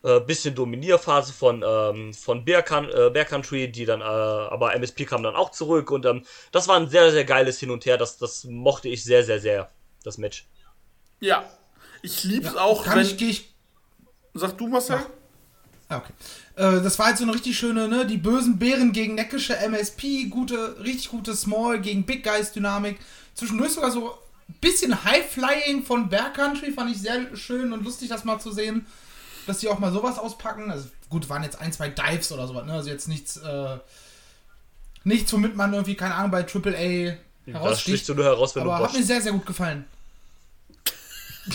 [0.02, 5.04] äh, bisschen Dominierphase von, ähm, von Bear, äh, Bear, Country, die dann, äh, aber MSP
[5.04, 7.98] kam dann auch zurück und ähm, das war ein sehr, sehr geiles Hin und Her.
[7.98, 9.70] Das, das mochte ich sehr, sehr, sehr,
[10.02, 10.46] das Match.
[11.20, 11.48] Ja,
[12.02, 13.06] ich lieb's ja, auch, kann wenn...
[13.06, 13.54] Ich, ich,
[14.34, 14.96] Sag du, Marcel?
[14.96, 15.06] Ja.
[15.88, 16.12] Ah, okay.
[16.56, 18.06] Äh, das war halt so eine richtig schöne, ne?
[18.06, 22.98] Die bösen Bären gegen neckische MSP, gute, richtig gute Small gegen Big Guys Dynamik.
[23.34, 24.10] Zwischendurch sogar so
[24.48, 28.50] ein bisschen High-Flying von Bear Country, fand ich sehr schön und lustig, das mal zu
[28.50, 28.86] sehen
[29.46, 30.70] dass die auch mal sowas auspacken.
[30.70, 32.72] Also gut, waren jetzt ein, zwei Dives oder sowas, ne?
[32.72, 33.78] Also jetzt nichts, äh,
[35.04, 38.08] Nichts, womit man irgendwie, keine Ahnung, bei AAA Da stichst heraussticht.
[38.08, 39.84] du nur heraus, wenn Aber du hat mir sehr, sehr gut gefallen.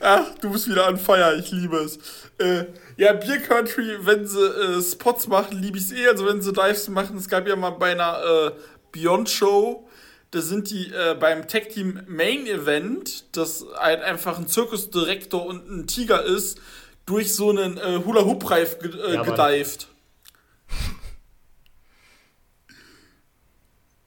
[0.00, 1.98] Ach, du bist wieder an Feier, ich liebe es.
[2.38, 2.66] Äh,
[2.96, 6.08] ja, Beer Country, wenn sie äh, Spots machen, liebe ich es eh.
[6.08, 8.52] Also wenn sie Dives machen, es gab ja mal bei einer äh,
[8.92, 9.88] Beyond Show,
[10.32, 15.70] da sind die äh, beim Tag Team Main Event, das halt einfach ein Zirkusdirektor und
[15.70, 16.58] ein Tiger ist,
[17.04, 19.88] durch so einen äh, Hula Hoop Reif ge äh, Ja, gedived.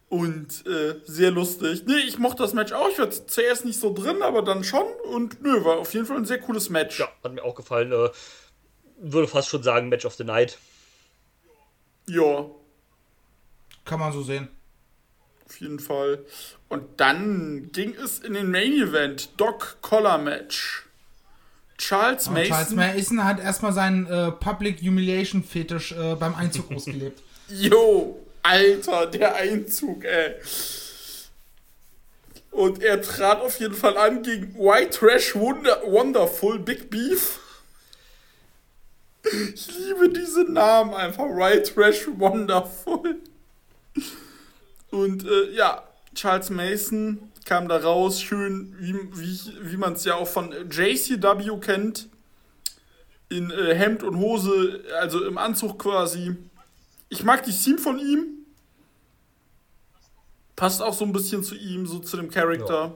[0.10, 1.84] Und äh, sehr lustig.
[1.86, 2.90] Nee, ich mochte das Match auch.
[2.90, 4.86] Ich war zuerst nicht so drin, aber dann schon.
[5.12, 7.00] Und nö, war auf jeden Fall ein sehr cooles Match.
[7.00, 7.92] Ja, hat mir auch gefallen.
[7.92, 8.10] Äh,
[8.98, 10.58] würde fast schon sagen, Match of the Night.
[12.08, 12.46] Ja,
[13.84, 14.55] Kann man so sehen.
[15.48, 16.20] Auf jeden Fall.
[16.70, 19.30] Und dann ging es in den Main Event.
[19.38, 20.84] Doc Collar Match.
[21.78, 22.50] Charles Und Mason.
[22.50, 27.22] Charles Mason hat erstmal seinen äh, Public Humiliation Fetisch äh, beim Einzug ausgelebt.
[27.48, 30.34] Jo, Alter, der Einzug, ey.
[32.50, 37.40] Und er trat auf jeden Fall an gegen White Trash Wonder Wonderful Big Beef.
[39.54, 41.26] Ich liebe diesen Namen einfach.
[41.26, 43.18] White Trash Wonderful.
[44.96, 45.84] Und äh, ja,
[46.16, 51.60] Charles Mason kam da raus, schön, wie, wie, wie man es ja auch von JCW
[51.60, 52.08] kennt.
[53.28, 56.38] In äh, Hemd und Hose, also im Anzug quasi.
[57.10, 58.28] Ich mag die Theme von ihm.
[60.56, 62.94] Passt auch so ein bisschen zu ihm, so zu dem Charakter.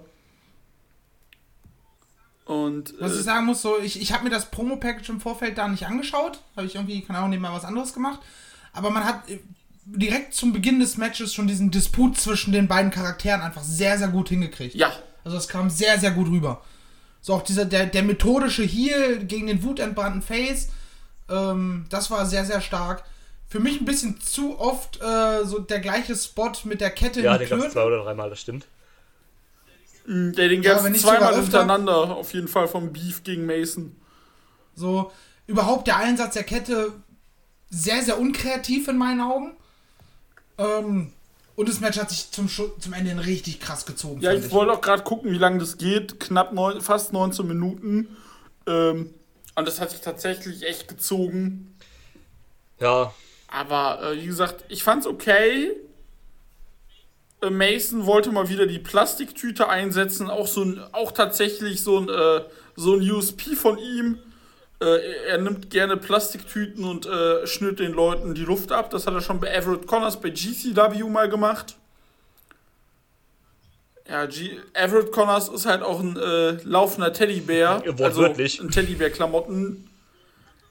[2.46, 5.58] Und Was äh, ich sagen muss, so, ich, ich habe mir das Promo-Package im Vorfeld
[5.58, 6.40] da nicht angeschaut.
[6.56, 8.20] Habe ich irgendwie, keine Ahnung, nebenbei was anderes gemacht.
[8.72, 9.40] Aber man hat äh,
[9.96, 14.10] direkt zum Beginn des Matches schon diesen Disput zwischen den beiden Charakteren einfach sehr, sehr
[14.10, 14.76] gut hingekriegt.
[14.76, 14.92] ja,
[15.24, 16.64] Also das kam sehr, sehr gut rüber.
[17.22, 20.70] So auch dieser, der, der methodische Heal gegen den wutentbrannten Face,
[21.30, 23.04] ähm, das war sehr, sehr stark.
[23.48, 27.38] Für mich ein bisschen zu oft äh, so der gleiche Spot mit der Kette Ja,
[27.38, 28.68] den gab es zwei oder dreimal, das stimmt.
[30.06, 33.96] der den gab es zweimal hintereinander, auf jeden Fall vom Beef gegen Mason.
[34.76, 35.12] So,
[35.48, 36.94] überhaupt der Einsatz der Kette
[37.70, 39.56] sehr, sehr unkreativ in meinen Augen.
[40.60, 41.14] Ähm,
[41.56, 44.22] und das Match hat sich zum, zum Ende hin richtig krass gezogen.
[44.22, 46.20] Ja, fand ich wollte auch gerade gucken, wie lange das geht.
[46.20, 48.16] Knapp neun, fast 19 Minuten.
[48.68, 49.14] Ähm,
[49.56, 51.76] und das hat sich tatsächlich echt gezogen.
[52.80, 53.14] Ja,
[53.50, 55.72] Aber äh, wie gesagt, ich fand's okay.
[57.42, 62.10] Äh, Mason wollte mal wieder die Plastiktüte einsetzen, auch so ein, auch tatsächlich so ein,
[62.10, 62.46] äh,
[62.76, 64.20] so ein USP von ihm.
[64.82, 68.90] Äh, er- nimmt gerne Plastiktüten und äh, schnürt den Leuten die Luft ab.
[68.92, 71.76] Das hat er schon bei Everett Connors bei GCW mal gemacht.
[74.08, 77.84] Ja, G Everett Connors ist halt auch ein äh, laufender Teddybär.
[77.98, 78.60] Wortwörtlich.
[78.60, 79.86] Also ein Teddybär-Klamotten.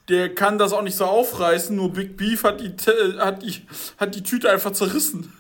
[0.09, 3.55] Der kann das auch nicht so aufreißen, nur Big Beef hat die, Te- hat die,
[3.99, 5.33] hat die Tüte einfach zerrissen.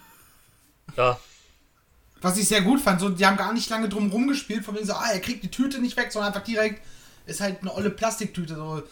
[0.96, 1.18] ja.
[2.20, 4.84] Was ich sehr gut fand, so, die haben gar nicht lange drum rumgespielt, von wegen
[4.84, 6.82] so, ah, er kriegt die Tüte nicht weg, sondern einfach direkt,
[7.28, 8.82] ist halt eine olle Plastiktüte, so,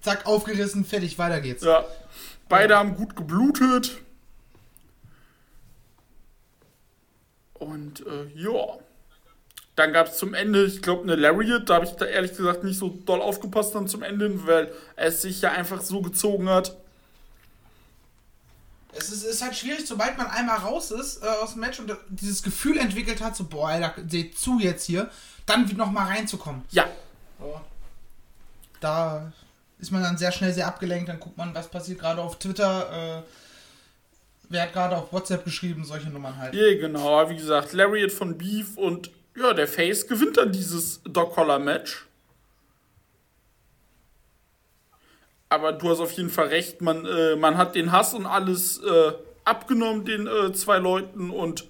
[0.00, 1.62] zack, aufgerissen, fertig, weiter geht's.
[1.62, 1.84] Ja.
[2.48, 3.98] Beide haben gut geblutet.
[7.54, 8.78] Und äh, ja.
[9.76, 11.70] Dann gab es zum Ende, ich glaube, eine Lariat.
[11.70, 15.22] Da habe ich da ehrlich gesagt nicht so doll aufgepasst dann zum Ende, weil es
[15.22, 16.76] sich ja einfach so gezogen hat.
[18.94, 21.96] Es ist, ist halt schwierig, sobald man einmal raus ist äh, aus dem Match und
[22.10, 25.08] dieses Gefühl entwickelt hat, so, boah, Alter, seht zu jetzt hier,
[25.46, 26.62] dann nochmal reinzukommen.
[26.70, 26.86] Ja,
[27.42, 27.60] So.
[28.80, 29.32] Da
[29.78, 33.18] ist man dann sehr schnell sehr abgelenkt, dann guckt man, was passiert gerade auf Twitter,
[33.18, 33.22] äh,
[34.48, 36.54] wer hat gerade auf WhatsApp geschrieben, solche Nummern halt.
[36.54, 37.20] ja genau.
[37.20, 41.58] Aber Wie gesagt, Lariat von Beef und ja, der Face gewinnt dann dieses Dog Collar
[41.58, 42.06] Match.
[45.48, 48.78] Aber du hast auf jeden Fall recht, man, äh, man hat den Hass und alles
[48.82, 49.12] äh,
[49.44, 51.66] abgenommen, den äh, zwei Leuten, und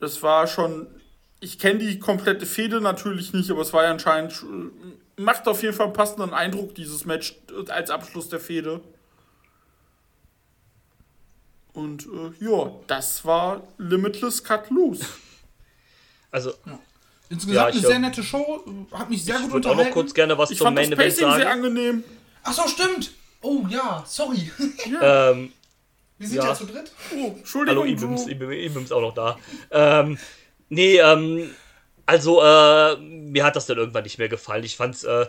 [0.00, 0.86] das war schon.
[1.40, 4.44] Ich kenne die komplette Fehde natürlich nicht, aber es war ja anscheinend.
[5.16, 7.36] Macht auf jeden Fall einen passenden Eindruck, dieses Match
[7.66, 8.80] äh, als Abschluss der Fehde.
[11.72, 15.04] Und äh, ja, das war Limitless Cut Loose.
[16.30, 16.52] Also,
[17.30, 18.62] Insgesamt Ja, eine ich, sehr nette Show,
[18.92, 19.94] hat mich sehr ich gut würde auch noch unterhalten.
[19.94, 21.64] kurz gerne was Ich zum fand Main das Event Pacing sehr sagen.
[21.64, 22.04] angenehm.
[22.42, 23.12] Ach so, stimmt.
[23.40, 24.50] Oh ja, sorry.
[25.00, 25.52] Ähm,
[26.18, 26.44] Wir sind Ja.
[26.48, 26.92] ja, zu dritt.
[27.16, 27.82] Oh, Entschuldigung.
[27.84, 27.90] Hallo.
[27.90, 29.38] Ibims, Ibims auch noch da.
[29.70, 30.18] Ähm,
[30.68, 31.50] nee, ähm,
[32.06, 34.64] also, äh, mir hat das dann irgendwann nicht mehr gefallen.
[34.64, 35.26] Ich fand's, äh,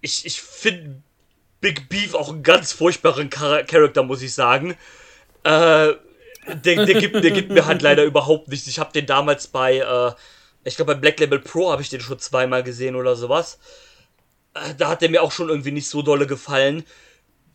[0.00, 1.02] ich, ich finde
[1.60, 4.76] Big Beef auch einen ganz furchtbaren Char Charakter, muss ich sagen.
[5.44, 5.94] Äh,
[6.46, 8.66] der, der, gibt, der gibt mir halt leider überhaupt nichts.
[8.66, 10.12] Ich habe den damals bei, äh,
[10.64, 13.58] ich glaube bei Black Label Pro habe ich den schon zweimal gesehen oder sowas.
[14.54, 16.84] Äh, da hat der mir auch schon irgendwie nicht so dolle gefallen.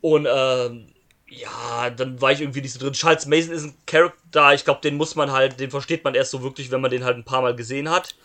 [0.02, 0.88] Und ähm,
[1.30, 2.94] ja, dann war ich irgendwie nicht so drin.
[2.94, 6.32] Charles Mason ist ein Charakter, ich glaube, den muss man halt, den versteht man erst
[6.32, 8.16] so wirklich, wenn man den halt ein paar Mal gesehen hat.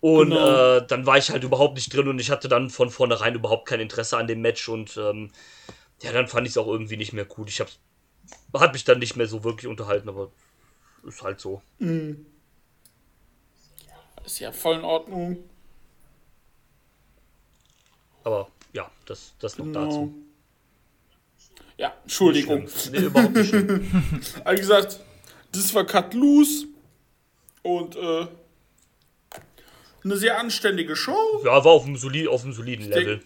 [0.00, 0.36] Und Genau.
[0.36, 3.66] äh, dann war ich halt überhaupt nicht drin und ich hatte dann von vornherein überhaupt
[3.66, 5.32] kein Interesse an dem Match und ähm,
[6.02, 7.48] ja, dann fand ich es auch irgendwie nicht mehr gut.
[7.50, 7.78] Ich hab's,
[8.54, 10.30] hat mich dann nicht mehr so wirklich unterhalten, aber
[11.04, 11.62] ist halt so.
[14.24, 15.38] Ist ja voll in Ordnung.
[18.22, 19.84] Aber ja, das, das noch Genau.
[19.86, 20.14] dazu.
[21.78, 22.68] Ja, Entschuldigung.
[22.92, 23.54] Nee, überhaupt nicht.
[23.54, 23.80] Aber
[24.52, 25.00] wie gesagt,
[25.52, 26.66] das war Cut Loose
[27.62, 28.26] und äh,
[30.04, 31.16] eine sehr anständige Show.
[31.44, 33.20] Ja, war auf einem, soli auf einem soliden denk- Level.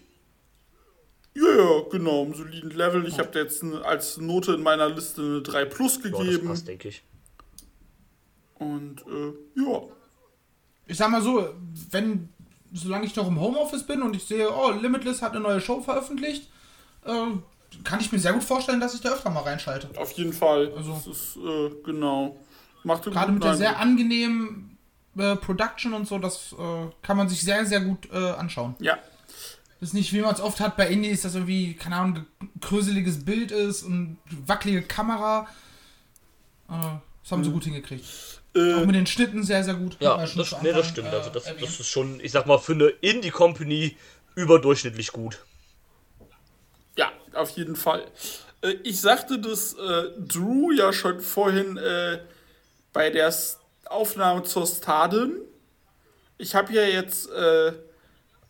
[1.35, 3.07] Ja, ja, genau, im soliden Level.
[3.07, 6.19] Ich habe da jetzt eine, als Note in meiner Liste eine 3 Plus Ja, das
[6.19, 6.47] gegeben.
[6.47, 7.03] passt, denke ich.
[8.59, 9.81] und äh, ja.
[10.85, 11.49] Ich sag mal so,
[11.89, 12.29] wenn,
[12.71, 15.81] solange ich noch im Homeoffice bin und ich sehe, oh, Limitless hat eine neue Show
[15.81, 16.49] veröffentlicht,
[17.05, 17.25] äh,
[17.83, 19.89] kann ich mir sehr gut vorstellen, dass ich da öfter mal reinschalte.
[19.99, 20.71] Auf jeden Fall.
[20.75, 22.37] Also- das ist, äh, genau.
[22.83, 24.77] Macht Gerade mit der sehr angenehmen
[25.17, 28.75] äh, Production und so, das äh, kann man sich sehr, sehr gut äh, anschauen.
[28.79, 28.97] Ja,
[29.79, 32.49] Das ist nicht, wie man es oft hat bei Indies, dass irgendwie, keine Ahnung, ein
[32.59, 34.17] kröseliges Bild ist und
[34.47, 35.47] wackelige Kamera.
[36.69, 36.73] Äh,
[37.23, 38.03] das haben sie gut hingekriegt.
[38.55, 39.95] Auch äh, mit den Schnitten sehr, sehr gut.
[39.99, 41.07] Ja, das, nee, das stimmt.
[41.07, 43.95] äh, Also das, das ist schon, ich sag mal, für eine Indie-Company
[44.35, 45.39] überdurchschnittlich gut.
[47.35, 48.05] Auf jeden Fall.
[48.61, 52.19] Äh, ich sagte das äh, Drew ja schon vorhin äh,
[52.91, 53.33] bei der
[53.85, 55.41] Aufnahme zur Staden.
[56.37, 57.73] Ich habe ja jetzt äh,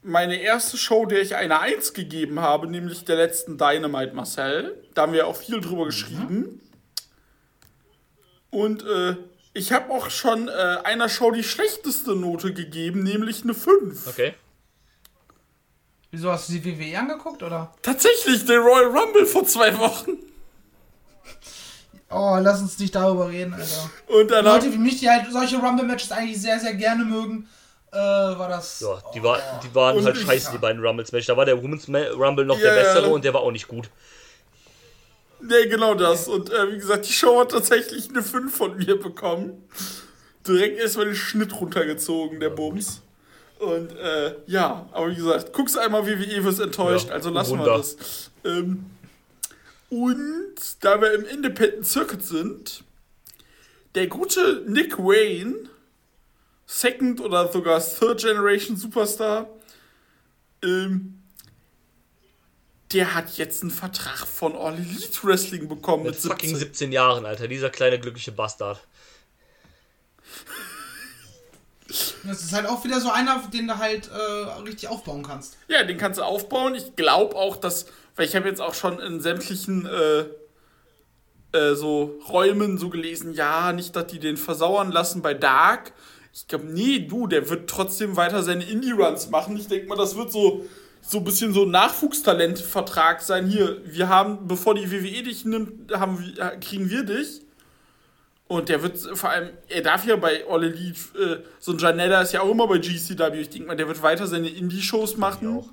[0.01, 4.77] meine erste Show, der ich eine 1 gegeben habe, nämlich der letzten Dynamite Marcel.
[4.93, 6.61] Da haben wir auch viel drüber geschrieben.
[8.51, 9.15] Und äh,
[9.53, 14.07] ich habe auch schon äh, einer Show die schlechteste Note gegeben, nämlich eine 5.
[14.07, 14.34] Okay.
[16.14, 17.74] Wieso hast du die WWE angeguckt, oder?
[17.82, 20.11] Tatsächlich, der Royal Rumble vor zwei Wochen.
[22.11, 23.89] Oh, lass uns nicht darüber reden, Alter.
[24.09, 27.49] Und dann Leute wie mich, die halt solche Rumble-Matches eigentlich sehr, sehr gerne mögen,
[27.91, 28.80] äh, war das.
[28.82, 31.26] Ja, die, war, die waren halt ich- scheiße, die beiden Rumbles-Match.
[31.26, 33.89] Da war der Women's Rumble noch Ja, der bessere und der war auch nicht gut.
[35.41, 36.28] Nee, genau das.
[36.28, 39.68] Und äh, wie gesagt, die Show hat tatsächlich eine 5 von mir bekommen.
[40.47, 43.01] Direkt erstmal den Schnitt runtergezogen, der Bums.
[43.64, 47.59] Und äh, ja, aber wie gesagt, guck's einmal, WWE wirst enttäuscht, Ja, also lassen wir
[47.59, 47.78] Wunder.
[47.78, 48.32] das.
[48.43, 48.86] Ähm,
[49.89, 52.84] und da wir im Independent Circuit sind,
[53.95, 55.70] der gute Nick Wayne,
[56.66, 59.47] Second oder sogar Third Generation Superstar,
[60.64, 61.20] ähm,
[62.91, 66.68] der hat jetzt einen Vertrag von All Elite Wrestling bekommen Mit mit fucking 17.
[66.68, 67.47] 17 Jahren, Alter.
[67.47, 68.86] Dieser kleine glückliche Bastard.
[72.23, 75.57] Das ist halt auch wieder so einer, den du halt äh, richtig aufbauen kannst.
[75.67, 76.75] Ja, den kannst du aufbauen.
[76.75, 77.85] Ich glaube auch, dass,
[78.15, 80.25] weil ich habe jetzt auch schon in sämtlichen äh,
[81.57, 85.93] äh, so Räumen so gelesen, ja, nicht, dass die den versauern lassen bei Dark.
[86.33, 89.55] Ich glaube, nee, du, der wird trotzdem weiter seine Indie-Runs machen.
[89.55, 90.65] Ich denke mal, das wird so
[91.05, 93.45] so ein bisschen so ein Nachwuchstalent-Vertrag sein.
[93.45, 97.41] Hier, wir haben, bevor die WWE dich nimmt, haben, wir- kriegen wir dich.
[98.47, 102.21] Und der wird vor allem, er darf ja bei All Elite, äh, so ein Janella
[102.21, 103.39] ist ja auch immer bei GCW.
[103.39, 105.63] Ich denke mal, der wird weiter seine Indie-Shows machen.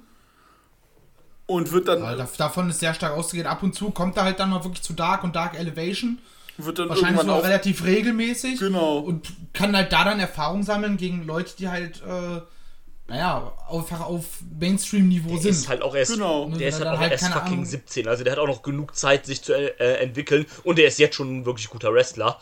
[1.47, 3.47] Und wird dann, Weil da- davon ist sehr stark auszugehen.
[3.49, 6.19] Ab und zu kommt er halt dann mal wirklich zu Dark und Dark Elevation.
[6.59, 7.45] wird dann Wahrscheinlich sogar auch.
[7.45, 8.59] relativ regelmäßig.
[8.61, 8.99] Genau.
[8.99, 12.41] Und kann halt da dann Erfahrung sammeln gegen Leute, die halt, äh,
[13.11, 14.25] naja, einfach auf
[14.59, 15.51] Mainstream-Niveau Der sind.
[15.51, 16.49] ist halt auch erst, Genau.
[16.49, 18.09] der ist halt auch halt erst fucking Ahnung- 17.
[18.09, 20.47] Also der hat auch noch genug Zeit, sich zu äh, entwickeln.
[20.65, 22.39] Und der ist jetzt schon ein wirklich guter Wrestler.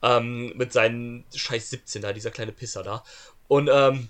[0.00, 3.04] Ähm, mit seinen scheiß 17 da, dieser kleine Pisser da.
[3.48, 4.08] Und ähm,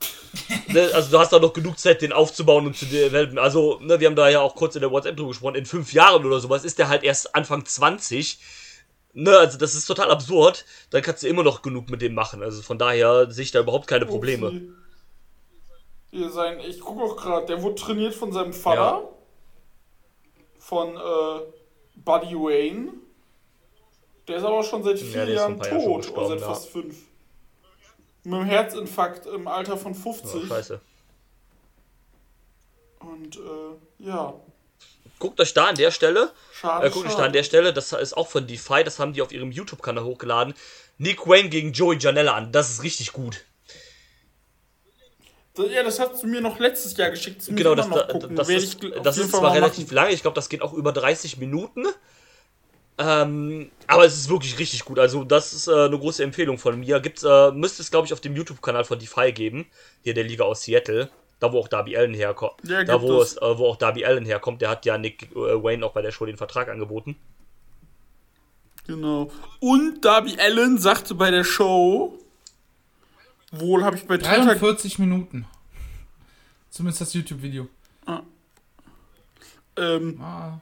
[0.68, 3.38] ne, also du hast auch noch genug Zeit, den aufzubauen und zu developen.
[3.38, 5.92] Also, ne, wir haben da ja auch kurz in der WhatsApp drüber gesprochen, in fünf
[5.92, 8.38] Jahren oder sowas ist der halt erst Anfang 20.
[9.14, 10.64] Ne, also das ist total absurd.
[10.90, 12.42] Dann kannst du immer noch genug mit dem machen.
[12.42, 14.46] Also von daher sehe ich da überhaupt keine Probleme.
[14.48, 14.68] Okay.
[16.18, 19.02] Hier sein, ich gucke auch gerade, der wurde trainiert von seinem Vater.
[19.02, 19.08] Ja.
[20.58, 21.40] Von äh,
[21.94, 22.92] Buddy Wayne.
[24.26, 25.72] Der ist aber schon seit vier ein Jahren tot.
[25.72, 26.46] Oder gestorben, seit ja.
[26.46, 26.96] fast fünf.
[28.24, 30.48] Mit einem Herzinfarkt im Alter von Oh, 50.
[30.48, 30.80] scheiße.
[32.98, 33.40] Und äh,
[34.00, 34.34] ja,
[35.20, 36.86] Guckt euch da an der Stelle schade.
[36.86, 37.26] Äh, guckt euch da schade.
[37.26, 40.54] an der Stelle, das ist auch von DeFi, das haben die auf ihrem YouTube-Kanal hochgeladen.
[40.98, 42.50] Nick Wayne gegen Joey Janella an.
[42.50, 43.44] Das ist richtig gut.
[45.58, 47.40] Ja, das hast du mir noch letztes Jahr geschickt.
[47.40, 49.94] Das Genau, das, das Werde ist, das ist zwar relativ machen.
[49.94, 51.86] lang, ich glaube, das geht auch über 30 Minuten.
[53.00, 54.98] Ähm, aber es ist wirklich richtig gut.
[54.98, 56.98] Also, das ist äh, eine große Empfehlung von mir.
[57.00, 59.66] Gibt's, äh, müsste es, glaube ich, auf dem YouTube-Kanal von DeFi geben.
[60.02, 61.08] Hier der Liga aus Seattle.
[61.38, 62.54] Da, wo auch Darby Allen herkommt.
[62.64, 63.32] Ja, da, wo, es.
[63.32, 66.02] es, äh, wo auch Darby Allen herkommt, der hat ja Nick äh, Wayne auch bei
[66.02, 67.16] der Show den Vertrag angeboten.
[68.88, 69.30] Genau.
[69.60, 72.18] Und Darby Allen sagte bei der Show,
[73.52, 75.46] wohl habe ich bei Twitter 43 Minuten.
[76.70, 77.68] Zumindest das YouTube-Video.
[79.76, 80.60] ähm, Ah,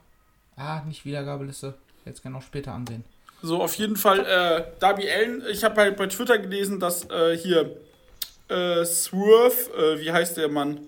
[0.57, 1.75] ah, nicht Wiedergabeliste.
[2.05, 3.05] Jetzt kann auch später ansehen.
[3.43, 7.37] So, auf jeden Fall, äh, Darby Allen, ich habe bei, bei Twitter gelesen, dass äh,
[7.37, 7.77] hier
[8.49, 10.81] äh, Swerve, äh, wie heißt der Mann?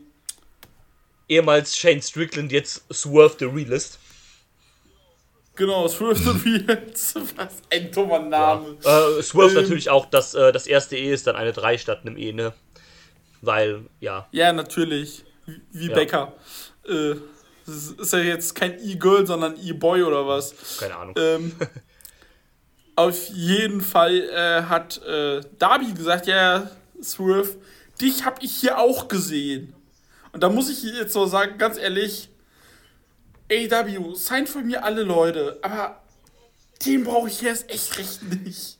[1.28, 3.98] Ehemals Shane Strickland, jetzt Swerve the Realist.
[5.58, 7.14] Genau, Swerve the Reals.
[7.36, 8.76] Was ein dummer Name.
[8.84, 9.62] Äh, Swerve Ähm.
[9.62, 12.54] natürlich auch, dass äh, das erste E ist dann eine 3 statt einem E, ne?
[13.42, 14.28] Weil, ja.
[14.30, 15.24] Ja, natürlich.
[15.46, 15.94] Wie, wie Ja.
[15.94, 16.32] Becker.
[16.88, 17.16] Äh,
[17.66, 20.54] das ist ja jetzt kein E-Girl, sondern E-Boy oder was.
[20.78, 21.14] Keine Ahnung.
[21.18, 21.52] Ähm,
[22.96, 26.70] auf jeden Fall äh, hat äh, Darby gesagt, ja,
[27.02, 27.56] Swerve,
[28.00, 29.74] dich hab ich hier auch gesehen.
[30.32, 32.28] Und da muss ich jetzt so sagen, ganz ehrlich,
[33.50, 36.02] AW, sign von mir alle Leute, aber
[36.84, 38.78] den brauche ich jetzt echt recht nicht.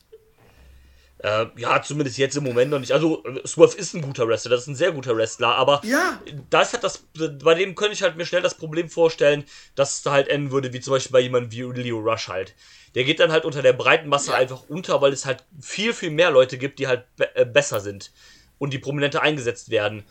[1.21, 2.93] Äh, ja, zumindest jetzt im Moment noch nicht.
[2.93, 6.21] Also, Swerve ist ein guter Wrestler, das ist ein sehr guter Wrestler, aber Ja.
[6.49, 7.03] das hat das,
[7.43, 9.45] bei dem könnte ich halt mir schnell das Problem vorstellen,
[9.75, 12.55] dass es da halt enden würde, wie zum Beispiel bei jemandem wie Leo Rush halt.
[12.95, 16.11] Der geht dann halt unter der breiten Masse einfach unter, weil es halt viel, viel
[16.11, 18.13] mehr Leute gibt, die halt be äh, besser sind
[18.59, 20.05] und die prominenter eingesetzt werden.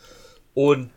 [0.52, 0.90] Und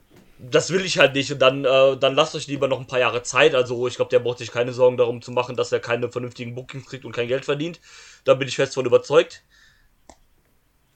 [0.50, 1.32] das will ich halt nicht.
[1.32, 3.54] Und dann, äh, dann lasst euch lieber noch ein paar Jahre Zeit.
[3.56, 6.56] Also ich glaube, der braucht sich keine Sorgen darum zu machen, dass er keine vernünftigen
[6.56, 7.80] Bookings kriegt und kein Geld verdient.
[8.24, 9.44] Da bin ich fest von überzeugt.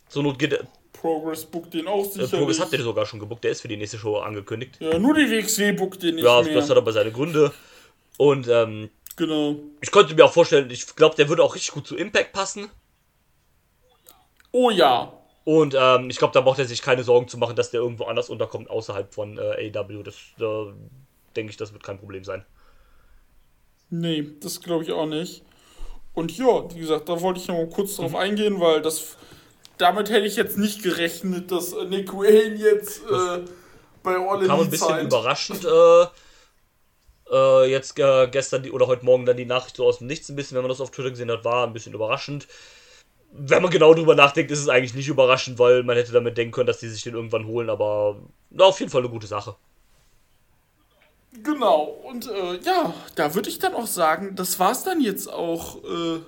[0.10, 0.66] Zur Not geht er.
[0.94, 2.32] Progress bookt den auch Äh, sicherlich.
[2.32, 4.78] Progress hat den sogar schon gebuckt, der ist für die nächste Show angekündigt.
[4.80, 6.54] ja, nur die WXW bookt den nicht Ja, mehr.
[6.54, 7.52] das hat aber seine Gründe.
[8.18, 9.58] Und ähm, genau.
[9.82, 12.70] ich könnte mir auch vorstellen, ich glaube, der würde auch richtig gut zu Impact passen.
[14.52, 15.12] Oh ja.
[15.46, 18.06] Und ähm, ich glaube, da braucht er sich keine Sorgen zu machen, dass der irgendwo
[18.06, 20.04] anders unterkommt, außerhalb von äh, AW.
[20.04, 20.74] Das äh,
[21.36, 22.44] denke ich, das wird kein Problem sein.
[23.90, 25.44] Nee, das glaube ich auch nicht.
[26.14, 29.18] Und ja, wie gesagt, da wollte ich noch mal kurz drauf eingehen, weil das
[29.78, 33.46] damit hätte ich jetzt nicht gerechnet, dass äh, Nick Wayne jetzt äh,
[34.04, 35.04] bei All Kam ein bisschen signed.
[35.04, 35.66] überraschend.
[35.66, 36.06] Äh,
[37.32, 40.30] äh, jetzt äh, gestern die, oder heute Morgen dann die Nachricht so aus dem Nichts
[40.30, 42.48] ein bisschen, wenn man das auf Twitter gesehen hat, war ein bisschen überraschend.
[43.38, 46.54] Wenn man genau drüber nachdenkt, ist es eigentlich nicht überraschend, weil man hätte damit denken
[46.54, 48.18] können, dass die sich den irgendwann holen, aber
[48.50, 49.56] na, auf jeden Fall eine gute Sache.
[51.44, 55.84] Genau, und äh, ja, da würde ich dann auch sagen, das war's dann jetzt auch
[55.84, 56.20] äh,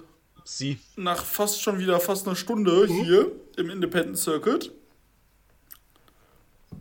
[0.43, 0.79] Sie.
[0.95, 4.71] nach fast schon wieder fast einer Stunde hier im Independent Circuit.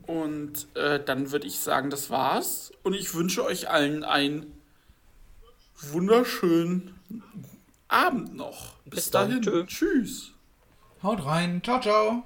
[0.06, 2.72] Und äh, dann würde ich sagen, das war's.
[2.82, 4.52] Und ich wünsche euch allen einen
[5.80, 6.98] wunderschönen
[7.88, 8.76] Abend noch.
[8.84, 9.28] Bis, Bis dann.
[9.28, 9.42] dahin.
[9.42, 9.64] Tschö.
[9.66, 10.32] Tschüss.
[11.02, 11.60] Haut rein.
[11.62, 12.24] Ciao, ciao.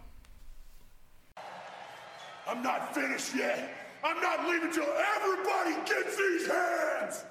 [2.47, 3.69] I'm not finished yet.
[4.03, 7.25] I'm not leaving till everybody gets these hands.